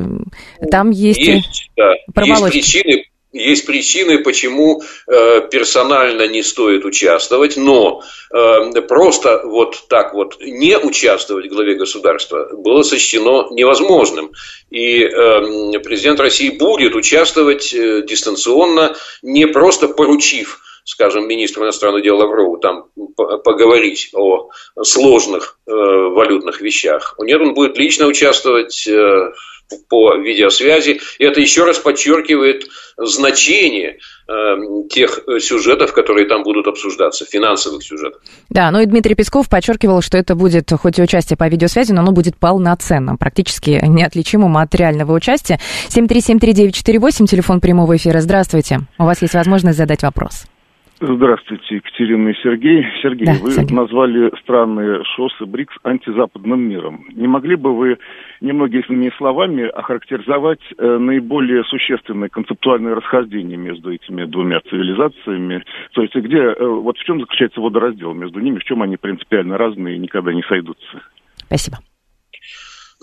[0.70, 8.02] там есть, есть, да, есть причины есть причины, почему э, персонально не стоит участвовать, но
[8.30, 14.32] э, просто вот так вот не участвовать в главе государства было сочтено невозможным.
[14.70, 22.16] И э, президент России будет участвовать э, дистанционно, не просто поручив скажем, министру иностранных дел
[22.16, 24.50] Лаврову там поговорить о
[24.82, 27.14] сложных э, валютных вещах.
[27.20, 29.32] Нет, он будет лично участвовать э,
[29.88, 31.00] по видеосвязи.
[31.18, 33.98] И это еще раз подчеркивает значение
[34.28, 34.32] э,
[34.90, 38.20] тех сюжетов, которые там будут обсуждаться, финансовых сюжетов.
[38.50, 42.02] Да, ну и Дмитрий Песков подчеркивал, что это будет хоть и участие по видеосвязи, но
[42.02, 45.58] оно будет полноценным, практически неотличимым от реального участия.
[45.88, 48.20] 7373948, телефон прямого эфира.
[48.20, 48.80] Здравствуйте.
[48.98, 50.44] У вас есть возможность задать вопрос.
[51.04, 52.86] Здравствуйте, Екатерина и Сергей.
[53.02, 53.74] Сергей, да, вы Сергей.
[53.74, 57.04] назвали страны ШОС и БРИКС антизападным миром.
[57.12, 57.98] Не могли бы вы
[58.40, 65.64] немногими словами охарактеризовать э, наиболее существенные концептуальные расхождения между этими двумя цивилизациями?
[65.92, 69.58] То есть где, э, вот в чем заключается водораздел между ними, в чем они принципиально
[69.58, 71.02] разные и никогда не сойдутся?
[71.48, 71.78] Спасибо.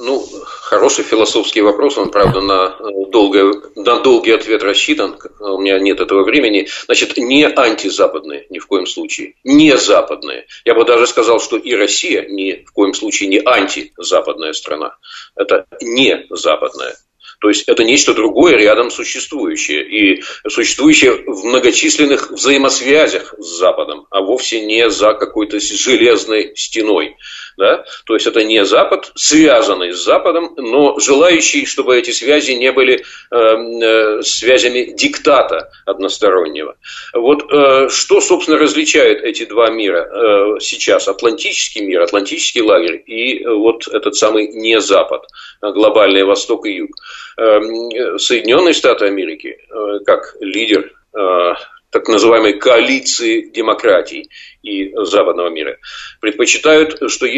[0.01, 2.77] Ну, хороший философский вопрос, он, правда, на,
[3.07, 6.69] долгое, на долгий ответ рассчитан, у меня нет этого времени.
[6.85, 10.45] Значит, не антизападные ни в коем случае, не западные.
[10.63, 14.95] Я бы даже сказал, что и Россия ни в коем случае не антизападная страна.
[15.35, 16.95] Это не западная.
[17.39, 19.83] То есть это нечто другое рядом существующее.
[19.83, 27.15] И существующее в многочисленных взаимосвязях с Западом, а вовсе не за какой-то железной стеной.
[27.59, 27.83] Да?
[28.05, 33.03] То есть это не Запад, связанный с Западом, но желающий, чтобы эти связи не были
[33.31, 36.77] э, э, связями диктата одностороннего.
[37.13, 41.09] Вот э, что, собственно, различает эти два мира э, сейчас?
[41.09, 45.25] Атлантический мир, Атлантический лагерь и э, вот этот самый не Запад,
[45.61, 46.91] глобальный Восток и Юг.
[47.37, 47.59] Э,
[48.19, 51.53] Соединенные Штаты Америки, э, как лидер э,
[51.91, 54.29] так называемой коалиции демократий
[54.61, 55.77] и западного мира,
[56.21, 57.29] предпочитают, что э,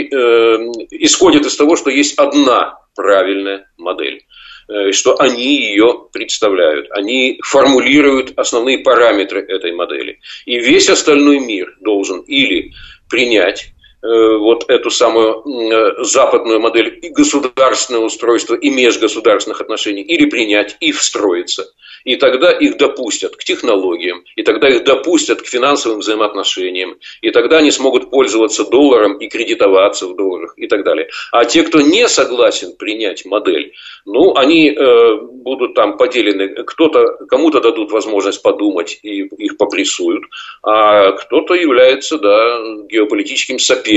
[0.92, 4.26] исходят из того, что есть одна правильная модель
[4.68, 6.88] э, что они ее представляют.
[6.92, 10.20] Они формулируют основные параметры этой модели.
[10.46, 12.74] И весь остальной мир должен или
[13.10, 13.74] принять
[14.08, 20.92] вот эту самую э, западную модель и государственного устройства, и межгосударственных отношений, или принять и
[20.92, 21.66] встроиться–
[22.04, 27.58] и тогда их допустят к технологиям, и тогда их допустят к финансовым взаимоотношениям, и тогда
[27.58, 31.10] они смогут пользоваться долларом и кредитоваться в долларах и так далее.
[31.32, 33.74] А те, кто не согласен принять модель,
[34.06, 40.24] ну, они э, будут там поделены, кто-то, кому-то дадут возможность подумать и их попрессуют,
[40.64, 43.91] а кто-то является, да, геополитическим соперником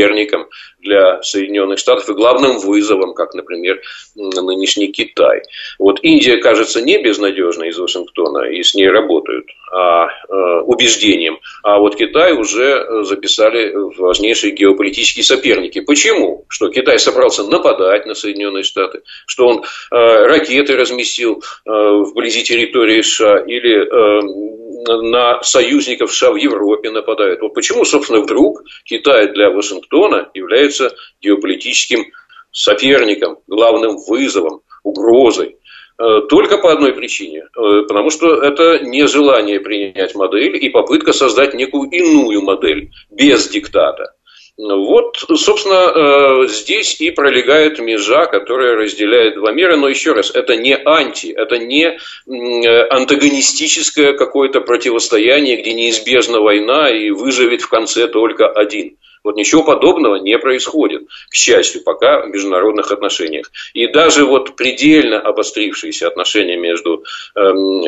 [0.84, 3.80] для Соединенных Штатов и главным вызовом, как, например,
[4.14, 5.42] нынешний Китай.
[5.78, 11.38] Вот Индия кажется не безнадежной из Вашингтона, и с ней работают, а э, убеждением.
[11.62, 15.80] А вот Китай уже записали важнейшие геополитические соперники.
[15.80, 16.45] Почему?
[16.49, 23.01] Что Китай собрался нападать на Соединенные Штаты, что он э, ракеты разместил э, вблизи территории
[23.01, 27.41] США или э, на союзников США в Европе нападает.
[27.41, 32.07] Вот почему, собственно, вдруг Китай для Вашингтона является геополитическим
[32.51, 35.57] соперником, главным вызовом, угрозой.
[35.97, 37.45] Э, только по одной причине.
[37.57, 44.14] Э, потому что это нежелание принять модель и попытка создать некую иную модель без диктата.
[44.57, 49.77] Вот, собственно, э, здесь и пролегает межа, которая разделяет два мира.
[49.77, 57.11] Но еще раз, это не анти, это не антагонистическое какое-то противостояние, где неизбежна война и
[57.11, 58.97] выживет в конце только один.
[59.25, 63.51] Вот ничего подобного не происходит, к счастью, пока в международных отношениях.
[63.72, 67.05] И даже вот предельно обострившиеся отношения между
[67.35, 67.41] э,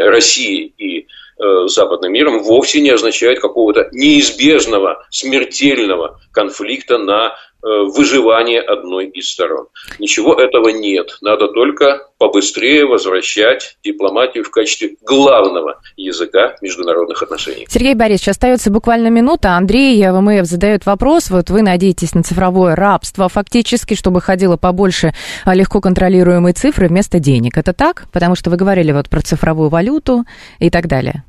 [0.09, 1.07] Россией и
[1.39, 7.37] э, западным миром вовсе не означают какого-то неизбежного смертельного конфликта на
[7.67, 9.67] выживание одной из сторон.
[9.99, 11.19] Ничего этого нет.
[11.21, 17.67] Надо только побыстрее возвращать дипломатию в качестве главного языка международных отношений.
[17.69, 19.57] Сергей Борисович, остается буквально минута.
[19.57, 21.31] Андрей ВМФ задает вопрос.
[21.31, 25.13] Вот вы надеетесь на цифровое рабство фактически, чтобы ходило побольше
[25.45, 27.59] а, легко контролируемой цифры вместо денег.
[27.59, 28.05] Это так?
[28.13, 30.25] Потому что вы говорили вот про цифровую валюту
[30.59, 31.25] и так далее.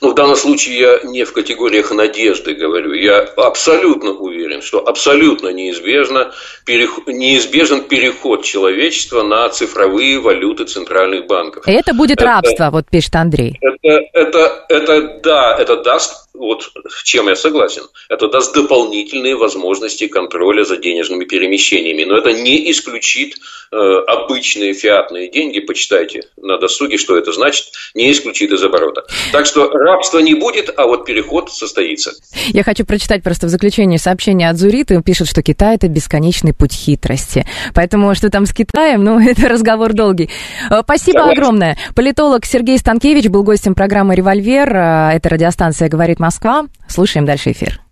[0.00, 2.92] Ну, в данном случае я не в категориях надежды говорю.
[2.92, 6.32] Я абсолютно уверен, что абсолютно неизбежно,
[6.64, 11.64] переход, неизбежен переход человечества на цифровые валюты центральных банков.
[11.66, 13.58] Это будет это, рабство, вот пишет Андрей.
[13.60, 20.06] Это, это, это, да, это даст вот с чем я согласен, это даст дополнительные возможности
[20.06, 22.04] контроля за денежными перемещениями.
[22.04, 23.36] Но это не исключит
[23.72, 29.06] э, обычные фиатные деньги, почитайте на досуге, что это значит, не исключит из оборота.
[29.32, 32.12] Так что рабства не будет, а вот переход состоится.
[32.48, 34.96] Я хочу прочитать просто в заключение сообщение от Зуриты.
[34.96, 37.46] Он пишет, что Китай– это бесконечный путь хитрости.
[37.74, 40.30] Поэтому что там с Китаем, ну, это разговор долгий.
[40.70, 41.38] Э, спасибо Согласен.
[41.38, 41.78] огромное.
[41.94, 44.74] Политолог Сергей Станкевич был гостем программы «Револьвер».
[44.74, 46.66] Э, эта радиостанция «Говорит Москва».
[46.88, 47.85] Слушаем дальше эфир.